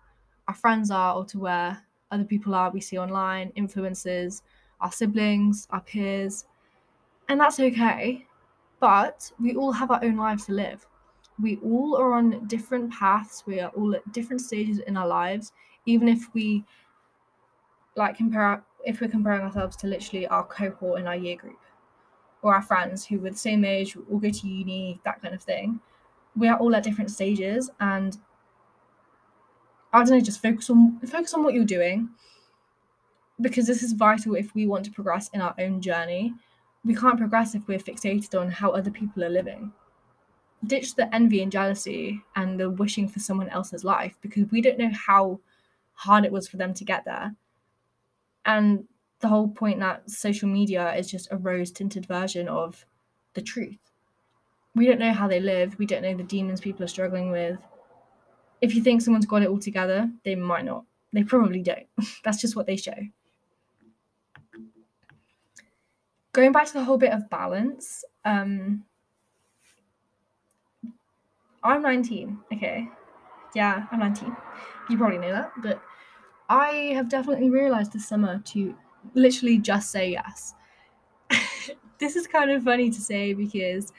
our 0.47 0.55
friends 0.55 0.91
are 0.91 1.15
or 1.15 1.25
to 1.25 1.39
where 1.39 1.81
other 2.11 2.25
people 2.25 2.53
are. 2.53 2.69
We 2.69 2.81
see 2.81 2.97
online 2.97 3.51
influences, 3.55 4.43
our 4.81 4.91
siblings 4.91 5.67
our 5.69 5.81
peers 5.81 6.45
and 7.29 7.39
that's 7.39 7.59
okay. 7.59 8.27
But 8.79 9.31
we 9.39 9.55
all 9.55 9.71
have 9.71 9.91
our 9.91 10.03
own 10.03 10.17
lives 10.17 10.47
to 10.47 10.53
live. 10.53 10.85
We 11.41 11.57
all 11.63 11.95
are 11.95 12.13
on 12.13 12.47
different 12.47 12.91
paths. 12.91 13.43
We 13.45 13.59
are 13.59 13.69
all 13.69 13.95
at 13.95 14.11
different 14.11 14.41
stages 14.41 14.79
in 14.79 14.97
our 14.97 15.07
lives. 15.07 15.53
Even 15.85 16.07
if 16.07 16.33
we 16.33 16.65
like 17.95 18.17
compare 18.17 18.63
if 18.83 18.99
we're 18.99 19.09
comparing 19.09 19.41
ourselves 19.41 19.75
to 19.77 19.87
literally 19.87 20.27
our 20.27 20.43
cohort 20.43 20.99
in 20.99 21.07
our 21.07 21.15
year 21.15 21.35
group 21.35 21.60
or 22.41 22.55
our 22.55 22.61
friends 22.61 23.05
who 23.05 23.19
were 23.19 23.29
the 23.29 23.37
same 23.37 23.63
age, 23.63 23.95
all 24.09 24.19
go 24.19 24.29
to 24.29 24.47
uni, 24.47 24.99
that 25.05 25.21
kind 25.21 25.33
of 25.33 25.41
thing. 25.41 25.79
We 26.35 26.47
are 26.47 26.57
all 26.57 26.75
at 26.75 26.83
different 26.83 27.11
stages, 27.11 27.69
and 27.79 28.17
I 29.93 29.99
don't 29.99 30.09
know, 30.09 30.21
just 30.21 30.41
focus 30.41 30.69
on 30.69 30.99
focus 31.05 31.33
on 31.33 31.43
what 31.43 31.53
you're 31.53 31.65
doing 31.65 32.09
because 33.41 33.67
this 33.67 33.83
is 33.83 33.93
vital 33.93 34.35
if 34.35 34.53
we 34.53 34.67
want 34.67 34.85
to 34.85 34.91
progress 34.91 35.29
in 35.33 35.41
our 35.41 35.55
own 35.59 35.81
journey. 35.81 36.33
We 36.85 36.95
can't 36.95 37.17
progress 37.17 37.55
if 37.55 37.67
we're 37.67 37.79
fixated 37.79 38.39
on 38.39 38.49
how 38.49 38.71
other 38.71 38.91
people 38.91 39.23
are 39.23 39.29
living. 39.29 39.73
Ditch 40.65 40.95
the 40.95 41.13
envy 41.13 41.41
and 41.41 41.51
jealousy 41.51 42.21
and 42.35 42.59
the 42.59 42.69
wishing 42.69 43.07
for 43.07 43.19
someone 43.19 43.49
else's 43.49 43.83
life 43.83 44.17
because 44.21 44.49
we 44.51 44.61
don't 44.61 44.77
know 44.77 44.91
how 44.93 45.39
hard 45.93 46.23
it 46.23 46.31
was 46.31 46.47
for 46.47 46.57
them 46.57 46.73
to 46.75 46.85
get 46.85 47.03
there. 47.05 47.35
And 48.45 48.85
the 49.21 49.27
whole 49.27 49.47
point 49.47 49.79
that 49.79 50.09
social 50.09 50.49
media 50.49 50.93
is 50.95 51.09
just 51.09 51.31
a 51.31 51.37
rose 51.37 51.71
tinted 51.71 52.05
version 52.05 52.47
of 52.47 52.85
the 53.33 53.41
truth. 53.41 53.77
We 54.75 54.85
don't 54.87 54.99
know 54.99 55.13
how 55.13 55.27
they 55.27 55.39
live, 55.39 55.77
we 55.77 55.85
don't 55.85 56.01
know 56.01 56.15
the 56.15 56.23
demons 56.23 56.61
people 56.61 56.83
are 56.83 56.89
struggling 56.89 57.31
with. 57.31 57.59
If 58.61 58.75
you 58.75 58.83
think 58.83 59.01
someone's 59.01 59.25
got 59.25 59.41
it 59.41 59.49
all 59.49 59.59
together, 59.59 60.11
they 60.23 60.35
might 60.35 60.65
not. 60.65 60.85
They 61.13 61.23
probably 61.23 61.61
don't. 61.61 61.87
That's 62.23 62.39
just 62.39 62.55
what 62.55 62.67
they 62.67 62.77
show. 62.77 62.93
Going 66.33 66.53
back 66.53 66.67
to 66.67 66.73
the 66.73 66.83
whole 66.83 66.97
bit 66.97 67.11
of 67.11 67.29
balance, 67.29 68.05
um, 68.23 68.85
I'm 71.63 71.81
19, 71.81 72.39
okay? 72.53 72.87
Yeah, 73.53 73.87
I'm 73.91 73.99
19. 73.99 74.35
You 74.89 74.97
probably 74.97 75.17
know 75.17 75.31
that, 75.31 75.51
but 75.61 75.81
I 76.49 76.93
have 76.95 77.09
definitely 77.09 77.49
realized 77.49 77.93
this 77.93 78.07
summer 78.07 78.39
to 78.39 78.75
literally 79.13 79.57
just 79.57 79.91
say 79.91 80.11
yes. 80.11 80.55
this 81.99 82.15
is 82.15 82.27
kind 82.27 82.51
of 82.51 82.63
funny 82.63 82.89
to 82.89 83.01
say 83.01 83.33
because 83.33 83.93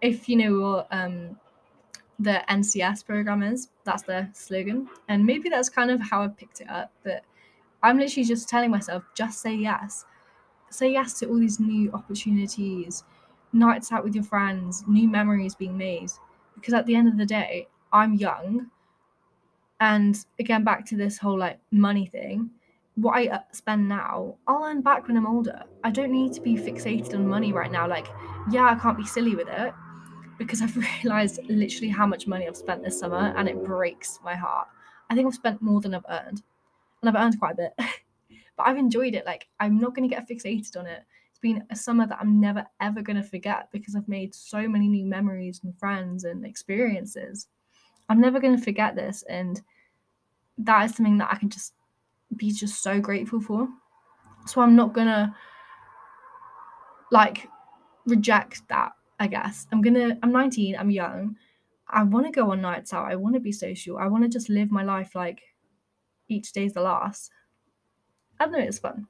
if 0.00 0.28
you 0.28 0.36
know 0.36 0.60
what 0.60 0.88
um 0.90 1.36
the 2.20 2.44
NCS 2.48 3.04
program 3.06 3.42
is. 3.42 3.70
That's 3.84 4.02
the 4.02 4.28
slogan. 4.32 4.88
And 5.08 5.24
maybe 5.24 5.48
that's 5.48 5.68
kind 5.70 5.90
of 5.90 6.00
how 6.00 6.22
I 6.22 6.28
picked 6.28 6.60
it 6.60 6.68
up. 6.68 6.92
But 7.02 7.24
I'm 7.82 7.98
literally 7.98 8.26
just 8.26 8.48
telling 8.48 8.70
myself, 8.70 9.02
just 9.14 9.40
say 9.40 9.54
yes. 9.54 10.04
Say 10.70 10.92
yes 10.92 11.18
to 11.20 11.26
all 11.26 11.38
these 11.38 11.58
new 11.58 11.90
opportunities, 11.92 13.04
nights 13.52 13.90
out 13.90 14.04
with 14.04 14.14
your 14.14 14.22
friends, 14.22 14.84
new 14.86 15.08
memories 15.08 15.54
being 15.54 15.76
made. 15.76 16.10
Because 16.54 16.74
at 16.74 16.86
the 16.86 16.94
end 16.94 17.08
of 17.08 17.16
the 17.16 17.26
day, 17.26 17.66
I'm 17.92 18.14
young. 18.14 18.70
And 19.80 20.22
again, 20.38 20.62
back 20.62 20.84
to 20.86 20.96
this 20.96 21.16
whole 21.16 21.38
like 21.38 21.58
money 21.70 22.04
thing, 22.04 22.50
what 23.00 23.16
I 23.16 23.28
uh, 23.28 23.40
spend 23.52 23.88
now, 23.88 24.36
I'll 24.46 24.64
earn 24.64 24.82
back 24.82 25.08
when 25.08 25.16
I'm 25.16 25.26
older. 25.26 25.62
I 25.84 25.90
don't 25.90 26.12
need 26.12 26.32
to 26.34 26.40
be 26.40 26.56
fixated 26.56 27.14
on 27.14 27.26
money 27.26 27.52
right 27.52 27.70
now. 27.70 27.88
Like, 27.88 28.06
yeah, 28.50 28.64
I 28.64 28.74
can't 28.74 28.96
be 28.96 29.06
silly 29.06 29.34
with 29.34 29.48
it 29.48 29.72
because 30.38 30.60
I've 30.60 30.76
realized 31.02 31.40
literally 31.48 31.88
how 31.88 32.06
much 32.06 32.26
money 32.26 32.46
I've 32.46 32.56
spent 32.56 32.82
this 32.82 32.98
summer 32.98 33.32
and 33.36 33.48
it 33.48 33.64
breaks 33.64 34.18
my 34.22 34.34
heart. 34.34 34.68
I 35.08 35.14
think 35.14 35.26
I've 35.26 35.34
spent 35.34 35.62
more 35.62 35.80
than 35.80 35.94
I've 35.94 36.04
earned. 36.08 36.42
And 37.02 37.08
I've 37.08 37.22
earned 37.22 37.38
quite 37.38 37.54
a 37.54 37.56
bit. 37.56 37.72
but 38.56 38.66
I've 38.66 38.76
enjoyed 38.76 39.14
it. 39.14 39.24
Like, 39.24 39.48
I'm 39.58 39.80
not 39.80 39.94
going 39.94 40.08
to 40.08 40.14
get 40.14 40.28
fixated 40.28 40.76
on 40.76 40.86
it. 40.86 41.02
It's 41.30 41.38
been 41.40 41.64
a 41.70 41.76
summer 41.76 42.06
that 42.06 42.18
I'm 42.20 42.40
never, 42.40 42.66
ever 42.80 43.00
going 43.00 43.16
to 43.16 43.22
forget 43.22 43.68
because 43.72 43.96
I've 43.96 44.08
made 44.08 44.34
so 44.34 44.68
many 44.68 44.88
new 44.88 45.06
memories 45.06 45.60
and 45.64 45.76
friends 45.76 46.24
and 46.24 46.44
experiences. 46.44 47.46
I'm 48.08 48.20
never 48.20 48.40
going 48.40 48.56
to 48.56 48.62
forget 48.62 48.94
this. 48.94 49.24
And 49.28 49.62
that 50.58 50.84
is 50.84 50.94
something 50.94 51.18
that 51.18 51.30
I 51.32 51.36
can 51.36 51.48
just 51.48 51.72
be 52.36 52.52
just 52.52 52.82
so 52.82 53.00
grateful 53.00 53.40
for. 53.40 53.68
So 54.46 54.60
I'm 54.60 54.76
not 54.76 54.92
gonna 54.92 55.34
like 57.10 57.48
reject 58.06 58.66
that, 58.68 58.92
I 59.18 59.26
guess. 59.26 59.66
I'm 59.72 59.82
gonna 59.82 60.18
I'm 60.22 60.32
19, 60.32 60.76
I'm 60.76 60.90
young. 60.90 61.36
I 61.88 62.04
want 62.04 62.26
to 62.26 62.32
go 62.32 62.52
on 62.52 62.62
nights 62.62 62.92
out. 62.92 63.10
I 63.10 63.16
want 63.16 63.34
to 63.34 63.40
be 63.40 63.52
social. 63.52 63.98
I 63.98 64.06
want 64.06 64.22
to 64.22 64.28
just 64.28 64.48
live 64.48 64.70
my 64.70 64.84
life 64.84 65.14
like 65.14 65.42
each 66.28 66.52
day's 66.52 66.72
the 66.72 66.80
last. 66.80 67.32
I 68.38 68.44
don't 68.44 68.52
know, 68.52 68.60
it's 68.60 68.78
fun. 68.78 69.08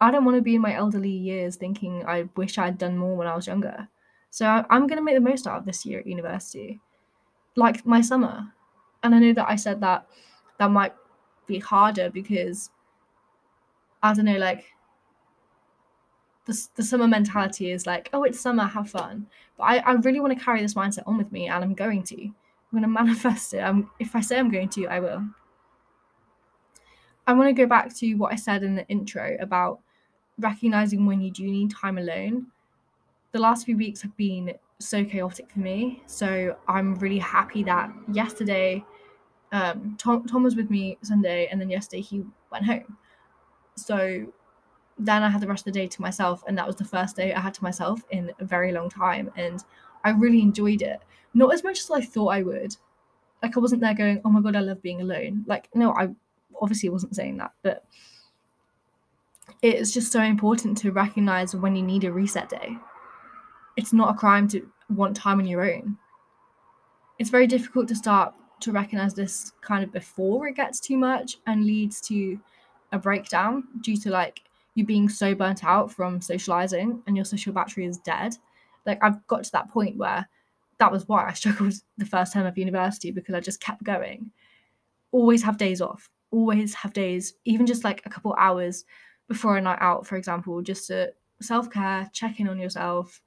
I 0.00 0.10
don't 0.10 0.24
want 0.24 0.36
to 0.36 0.42
be 0.42 0.54
in 0.54 0.62
my 0.62 0.74
elderly 0.74 1.10
years 1.10 1.56
thinking 1.56 2.04
I 2.06 2.28
wish 2.36 2.56
I'd 2.56 2.78
done 2.78 2.96
more 2.96 3.16
when 3.16 3.26
I 3.26 3.36
was 3.36 3.46
younger. 3.46 3.86
So 4.30 4.46
I'm 4.46 4.86
going 4.86 4.96
to 4.96 5.04
make 5.04 5.14
the 5.14 5.20
most 5.20 5.46
out 5.46 5.58
of 5.58 5.66
this 5.66 5.84
year 5.84 6.00
at 6.00 6.06
university, 6.06 6.80
like 7.54 7.84
my 7.84 8.00
summer. 8.00 8.46
And 9.02 9.14
I 9.14 9.18
know 9.18 9.34
that 9.34 9.48
I 9.48 9.56
said 9.56 9.80
that 9.82 10.06
that 10.58 10.70
might 10.70 10.94
be 11.50 11.58
harder 11.58 12.10
because 12.10 12.70
I 14.02 14.14
don't 14.14 14.24
know, 14.24 14.38
like 14.38 14.64
the, 16.46 16.68
the 16.76 16.82
summer 16.82 17.06
mentality 17.06 17.70
is 17.70 17.86
like, 17.86 18.08
oh, 18.12 18.24
it's 18.24 18.40
summer, 18.40 18.64
have 18.64 18.90
fun. 18.90 19.26
But 19.56 19.64
I, 19.64 19.78
I 19.78 19.92
really 19.92 20.20
want 20.20 20.36
to 20.36 20.44
carry 20.44 20.62
this 20.62 20.74
mindset 20.74 21.02
on 21.06 21.18
with 21.18 21.30
me 21.32 21.48
and 21.48 21.62
I'm 21.62 21.74
going 21.74 22.02
to. 22.04 22.22
I'm 22.22 22.32
going 22.72 22.82
to 22.82 22.88
manifest 22.88 23.54
it. 23.54 23.60
I'm, 23.60 23.90
if 23.98 24.16
I 24.16 24.20
say 24.20 24.38
I'm 24.38 24.50
going 24.50 24.68
to, 24.70 24.86
I 24.86 25.00
will. 25.00 25.24
I 27.26 27.32
want 27.32 27.48
to 27.48 27.52
go 27.52 27.66
back 27.66 27.94
to 27.96 28.14
what 28.14 28.32
I 28.32 28.36
said 28.36 28.62
in 28.62 28.74
the 28.74 28.86
intro 28.88 29.36
about 29.40 29.80
recognizing 30.38 31.06
when 31.06 31.20
you 31.20 31.30
do 31.30 31.44
need 31.44 31.70
time 31.70 31.98
alone. 31.98 32.46
The 33.32 33.38
last 33.38 33.66
few 33.66 33.76
weeks 33.76 34.02
have 34.02 34.16
been 34.16 34.54
so 34.78 35.04
chaotic 35.04 35.50
for 35.50 35.60
me. 35.60 36.02
So 36.06 36.56
I'm 36.66 36.94
really 36.96 37.18
happy 37.18 37.62
that 37.64 37.92
yesterday 38.10 38.84
um, 39.52 39.96
Tom, 39.98 40.26
Tom 40.26 40.42
was 40.42 40.56
with 40.56 40.70
me 40.70 40.98
Sunday, 41.02 41.48
and 41.50 41.60
then 41.60 41.70
yesterday 41.70 42.02
he 42.02 42.24
went 42.50 42.64
home. 42.64 42.96
So 43.76 44.32
then 44.98 45.22
I 45.22 45.30
had 45.30 45.40
the 45.40 45.46
rest 45.46 45.66
of 45.66 45.72
the 45.72 45.78
day 45.78 45.86
to 45.86 46.02
myself, 46.02 46.44
and 46.46 46.56
that 46.58 46.66
was 46.66 46.76
the 46.76 46.84
first 46.84 47.16
day 47.16 47.32
I 47.32 47.40
had 47.40 47.54
to 47.54 47.62
myself 47.62 48.02
in 48.10 48.32
a 48.38 48.44
very 48.44 48.72
long 48.72 48.88
time, 48.88 49.30
and 49.36 49.64
I 50.04 50.10
really 50.10 50.40
enjoyed 50.40 50.82
it. 50.82 51.00
Not 51.34 51.52
as 51.52 51.64
much 51.64 51.80
as 51.80 51.90
I 51.90 52.00
thought 52.00 52.28
I 52.28 52.42
would. 52.42 52.76
Like 53.42 53.56
I 53.56 53.60
wasn't 53.60 53.80
there 53.80 53.94
going, 53.94 54.20
"Oh 54.24 54.30
my 54.30 54.40
god, 54.40 54.56
I 54.56 54.60
love 54.60 54.82
being 54.82 55.00
alone." 55.00 55.44
Like 55.46 55.68
no, 55.74 55.94
I 55.94 56.10
obviously 56.60 56.90
wasn't 56.90 57.16
saying 57.16 57.38
that, 57.38 57.52
but 57.62 57.84
it's 59.62 59.92
just 59.92 60.12
so 60.12 60.22
important 60.22 60.76
to 60.78 60.92
recognize 60.92 61.54
when 61.54 61.74
you 61.74 61.82
need 61.82 62.04
a 62.04 62.12
reset 62.12 62.48
day. 62.48 62.76
It's 63.76 63.92
not 63.92 64.14
a 64.14 64.18
crime 64.18 64.48
to 64.48 64.70
want 64.88 65.16
time 65.16 65.38
on 65.38 65.46
your 65.46 65.62
own. 65.62 65.96
It's 67.18 67.30
very 67.30 67.46
difficult 67.46 67.88
to 67.88 67.94
start 67.94 68.34
to 68.60 68.72
recognize 68.72 69.14
this 69.14 69.52
kind 69.60 69.82
of 69.82 69.92
before 69.92 70.48
it 70.48 70.56
gets 70.56 70.80
too 70.80 70.96
much 70.96 71.38
and 71.46 71.64
leads 71.64 72.00
to 72.02 72.38
a 72.92 72.98
breakdown 72.98 73.64
due 73.80 73.96
to 73.96 74.10
like 74.10 74.42
you 74.74 74.84
being 74.84 75.08
so 75.08 75.34
burnt 75.34 75.64
out 75.64 75.90
from 75.90 76.20
socializing 76.20 77.02
and 77.06 77.16
your 77.16 77.24
social 77.24 77.52
battery 77.52 77.86
is 77.86 77.98
dead. 77.98 78.36
Like 78.86 79.02
I've 79.02 79.26
got 79.26 79.44
to 79.44 79.52
that 79.52 79.70
point 79.70 79.96
where 79.96 80.28
that 80.78 80.92
was 80.92 81.06
why 81.08 81.28
I 81.28 81.32
struggled 81.34 81.74
the 81.98 82.06
first 82.06 82.32
term 82.32 82.46
of 82.46 82.58
university 82.58 83.10
because 83.10 83.34
I 83.34 83.40
just 83.40 83.60
kept 83.60 83.82
going. 83.82 84.30
Always 85.12 85.42
have 85.42 85.58
days 85.58 85.80
off. 85.80 86.08
Always 86.30 86.74
have 86.74 86.92
days, 86.92 87.34
even 87.44 87.66
just 87.66 87.82
like 87.82 88.02
a 88.06 88.10
couple 88.10 88.34
hours 88.38 88.84
before 89.26 89.56
a 89.56 89.60
night 89.60 89.78
out, 89.80 90.06
for 90.06 90.16
example, 90.16 90.62
just 90.62 90.86
to 90.86 91.12
self 91.42 91.70
care, 91.70 92.08
check 92.12 92.38
in 92.38 92.48
on 92.48 92.58
yourself, 92.58 93.20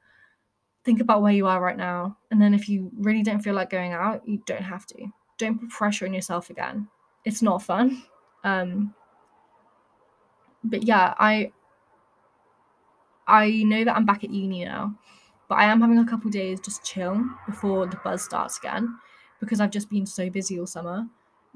think 0.86 1.02
about 1.02 1.22
where 1.22 1.34
you 1.34 1.48
are 1.48 1.62
right 1.62 1.78
now. 1.78 2.18
And 2.32 2.42
then 2.42 2.54
if 2.54 2.70
you 2.70 2.92
really 2.96 3.24
don't 3.24 3.42
feel 3.42 3.56
like 3.56 3.70
going 3.70 3.92
out, 3.92 4.26
you 4.26 4.42
don't 4.46 4.64
have 4.64 4.86
to 4.88 5.08
don't 5.38 5.60
put 5.60 5.70
pressure 5.70 6.06
on 6.06 6.14
yourself 6.14 6.50
again. 6.50 6.88
It's 7.26 7.42
not 7.42 7.64
fun. 7.64 8.04
Um, 8.44 8.94
but 10.64 10.84
yeah, 10.84 11.14
I 11.18 11.52
I 13.28 13.64
know 13.64 13.84
that 13.86 13.96
I'm 13.96 14.06
back 14.06 14.24
at 14.24 14.30
uni 14.30 14.66
now, 14.66 14.96
but 15.48 15.56
I 15.56 15.66
am 15.66 15.82
having 15.82 16.00
a 16.00 16.06
couple 16.06 16.30
days 16.30 16.60
just 16.60 16.84
chill 16.84 17.24
before 17.46 17.86
the 17.88 17.98
buzz 18.04 18.22
starts 18.22 18.58
again 18.58 18.98
because 19.40 19.62
I've 19.62 19.72
just 19.72 19.90
been 19.90 20.06
so 20.06 20.30
busy 20.30 20.60
all 20.60 20.68
summer. 20.68 21.08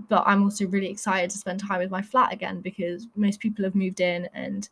But 0.10 0.24
I'm 0.28 0.44
also 0.44 0.68
really 0.68 0.90
excited 0.90 1.32
to 1.32 1.38
spend 1.38 1.60
time 1.60 1.80
with 1.80 1.90
my 1.90 2.04
flat 2.04 2.32
again 2.32 2.62
because 2.62 3.08
most 3.16 3.40
people 3.40 3.66
have 3.66 3.74
moved 3.74 4.00
in 4.00 4.30
and 4.34 4.70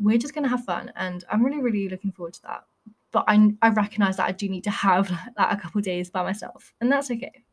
we're 0.00 0.18
just 0.18 0.34
going 0.34 0.44
to 0.44 0.48
have 0.48 0.64
fun. 0.64 0.90
And 0.96 1.22
I'm 1.30 1.44
really, 1.44 1.60
really 1.60 1.88
looking 1.88 2.12
forward 2.12 2.32
to 2.34 2.42
that. 2.42 2.64
But 3.12 3.24
I, 3.28 3.52
I 3.60 3.68
recognize 3.68 4.16
that 4.16 4.26
I 4.26 4.32
do 4.32 4.48
need 4.48 4.64
to 4.64 4.70
have 4.70 5.10
like, 5.38 5.52
a 5.52 5.56
couple 5.56 5.82
days 5.82 6.08
by 6.10 6.22
myself, 6.22 6.72
and 6.80 6.90
that's 6.90 7.10
okay 7.10 7.44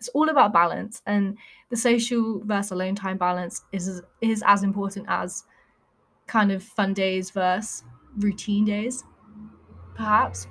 it's 0.00 0.08
all 0.08 0.30
about 0.30 0.52
balance 0.52 1.02
and 1.06 1.36
the 1.68 1.76
social 1.76 2.40
versus 2.44 2.72
alone 2.72 2.94
time 2.94 3.18
balance 3.18 3.62
is 3.70 4.00
is 4.22 4.42
as 4.46 4.62
important 4.62 5.04
as 5.08 5.44
kind 6.26 6.50
of 6.50 6.62
fun 6.62 6.94
days 6.94 7.30
versus 7.30 7.84
routine 8.16 8.64
days 8.64 9.04
perhaps. 10.00 10.46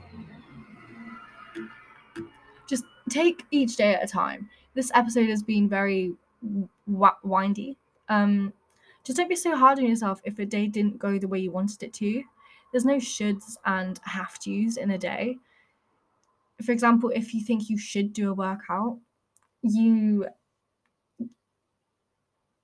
Just 2.68 2.84
take 3.10 3.44
each 3.50 3.76
day 3.76 3.96
at 3.96 4.04
a 4.04 4.08
time. 4.08 4.48
This 4.76 4.92
episode 4.94 5.30
has 5.30 5.42
been 5.42 5.68
very 5.68 6.14
w- 6.44 7.18
windy. 7.24 7.78
Um 8.08 8.54
just 9.04 9.18
don't 9.18 9.30
be 9.30 9.36
so 9.36 9.56
hard 9.56 9.80
on 9.80 9.88
yourself 9.88 10.22
if 10.24 10.38
a 10.38 10.46
day 10.46 10.68
didn't 10.68 11.00
go 11.00 11.18
the 11.18 11.28
way 11.28 11.40
you 11.40 11.52
wanted 11.52 11.82
it 11.82 11.94
to. 11.94 12.24
There's 12.72 12.86
no 12.86 12.98
shoulds 12.98 13.58
and 13.66 14.00
have 14.04 14.38
to's 14.38 14.78
in 14.78 14.92
a 14.92 14.98
day. 14.98 15.38
For 16.64 16.72
example 16.72 17.12
if 17.16 17.34
you 17.34 17.42
think 17.42 17.70
you 17.70 17.78
should 17.80 18.14
do 18.14 18.30
a 18.30 18.34
workout 18.36 19.00
you 19.62 20.26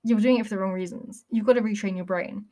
you're 0.06 0.20
doing 0.20 0.38
it 0.38 0.44
for 0.44 0.50
the 0.50 0.58
wrong 0.58 0.72
reasons. 0.72 1.24
You've 1.30 1.46
got 1.46 1.54
to 1.54 1.62
retrain 1.62 1.96
your 1.96 2.04
brain. 2.04 2.44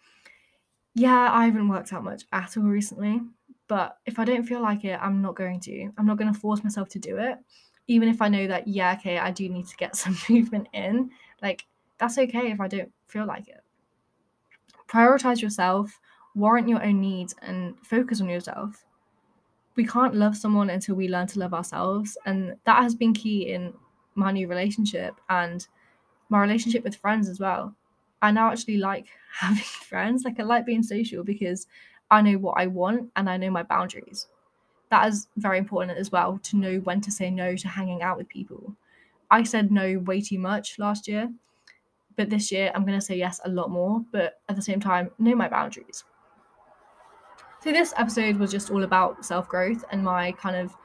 Yeah, 0.94 1.30
I 1.32 1.44
haven't 1.46 1.68
worked 1.68 1.92
out 1.92 2.02
much 2.02 2.24
at 2.32 2.56
all 2.56 2.64
recently, 2.64 3.20
but 3.68 3.98
if 4.06 4.18
I 4.18 4.24
don't 4.24 4.44
feel 4.44 4.60
like 4.60 4.84
it, 4.84 4.98
I'm 5.00 5.22
not 5.22 5.36
going 5.36 5.60
to. 5.60 5.90
I'm 5.96 6.06
not 6.06 6.18
going 6.18 6.32
to 6.32 6.38
force 6.38 6.64
myself 6.64 6.88
to 6.90 6.98
do 6.98 7.18
it, 7.18 7.38
even 7.86 8.08
if 8.08 8.20
I 8.20 8.28
know 8.28 8.48
that 8.48 8.66
yeah, 8.66 8.96
okay, 8.98 9.18
I 9.18 9.30
do 9.30 9.48
need 9.48 9.66
to 9.68 9.76
get 9.76 9.96
some 9.96 10.16
movement 10.28 10.68
in. 10.72 11.10
Like 11.42 11.64
that's 11.98 12.18
okay 12.18 12.50
if 12.50 12.60
I 12.60 12.66
don't 12.66 12.90
feel 13.06 13.26
like 13.26 13.48
it. 13.48 13.62
Prioritize 14.88 15.40
yourself, 15.40 16.00
warrant 16.34 16.68
your 16.68 16.84
own 16.84 17.00
needs, 17.00 17.36
and 17.42 17.74
focus 17.84 18.20
on 18.20 18.28
yourself. 18.28 18.84
We 19.76 19.86
can't 19.86 20.14
love 20.14 20.36
someone 20.36 20.70
until 20.70 20.96
we 20.96 21.08
learn 21.08 21.28
to 21.28 21.38
love 21.38 21.54
ourselves, 21.54 22.18
and 22.26 22.56
that 22.64 22.82
has 22.82 22.96
been 22.96 23.12
key 23.12 23.52
in 23.52 23.72
my 24.14 24.32
new 24.32 24.48
relationship 24.48 25.20
and 25.28 25.66
my 26.28 26.40
relationship 26.40 26.84
with 26.84 26.96
friends 26.96 27.28
as 27.28 27.40
well. 27.40 27.74
I 28.22 28.30
now 28.30 28.50
actually 28.50 28.78
like 28.78 29.06
having 29.32 29.62
friends. 29.62 30.24
Like 30.24 30.40
I 30.40 30.42
like 30.42 30.66
being 30.66 30.82
social 30.82 31.24
because 31.24 31.66
I 32.10 32.22
know 32.22 32.38
what 32.38 32.58
I 32.58 32.66
want 32.66 33.10
and 33.16 33.28
I 33.28 33.36
know 33.36 33.50
my 33.50 33.62
boundaries. 33.62 34.28
That 34.90 35.08
is 35.08 35.28
very 35.36 35.58
important 35.58 35.98
as 35.98 36.12
well 36.12 36.38
to 36.44 36.56
know 36.56 36.78
when 36.78 37.00
to 37.02 37.10
say 37.10 37.30
no 37.30 37.56
to 37.56 37.68
hanging 37.68 38.02
out 38.02 38.16
with 38.16 38.28
people. 38.28 38.76
I 39.30 39.42
said 39.42 39.72
no 39.72 39.98
way 39.98 40.20
too 40.20 40.38
much 40.38 40.78
last 40.78 41.08
year, 41.08 41.32
but 42.16 42.30
this 42.30 42.52
year 42.52 42.70
I'm 42.74 42.84
going 42.84 42.98
to 42.98 43.04
say 43.04 43.16
yes 43.16 43.40
a 43.44 43.48
lot 43.48 43.70
more, 43.70 44.04
but 44.12 44.40
at 44.48 44.56
the 44.56 44.62
same 44.62 44.80
time, 44.80 45.10
know 45.18 45.34
my 45.34 45.48
boundaries. 45.48 46.04
So, 47.60 47.72
this 47.72 47.94
episode 47.96 48.36
was 48.36 48.50
just 48.50 48.70
all 48.70 48.84
about 48.84 49.24
self 49.24 49.48
growth 49.48 49.84
and 49.90 50.04
my 50.04 50.32
kind 50.32 50.54
of 50.54 50.76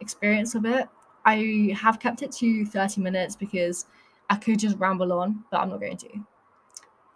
experience 0.00 0.54
of 0.54 0.66
it. 0.66 0.86
I 1.26 1.76
have 1.78 2.00
kept 2.00 2.22
it 2.22 2.32
to 2.32 2.64
30 2.64 3.02
minutes 3.02 3.36
because 3.36 3.86
I 4.30 4.36
could 4.36 4.58
just 4.58 4.78
ramble 4.78 5.12
on, 5.12 5.44
but 5.50 5.58
I'm 5.58 5.68
not 5.68 5.80
going 5.80 5.98
to. 5.98 6.08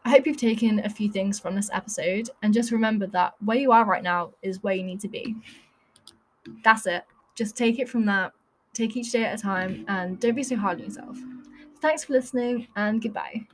I 0.04 0.10
hope 0.10 0.26
you've 0.26 0.36
taken 0.36 0.80
a 0.80 0.90
few 0.90 1.10
things 1.10 1.38
from 1.38 1.54
this 1.54 1.70
episode 1.72 2.30
and 2.42 2.52
just 2.52 2.72
remember 2.72 3.06
that 3.08 3.34
where 3.44 3.56
you 3.56 3.72
are 3.72 3.84
right 3.84 4.02
now 4.02 4.32
is 4.42 4.62
where 4.62 4.74
you 4.74 4.82
need 4.82 5.00
to 5.00 5.08
be. 5.08 5.36
That's 6.64 6.86
it. 6.86 7.04
Just 7.34 7.56
take 7.56 7.78
it 7.78 7.88
from 7.88 8.06
that 8.06 8.32
take 8.72 8.96
each 8.96 9.12
day 9.12 9.24
at 9.24 9.38
a 9.38 9.42
time 9.42 9.84
and 9.88 10.20
don't 10.20 10.34
be 10.34 10.42
so 10.42 10.56
hard 10.56 10.78
on 10.78 10.84
yourself. 10.84 11.18
Thanks 11.80 12.04
for 12.04 12.12
listening 12.12 12.68
and 12.76 13.00
goodbye. 13.02 13.46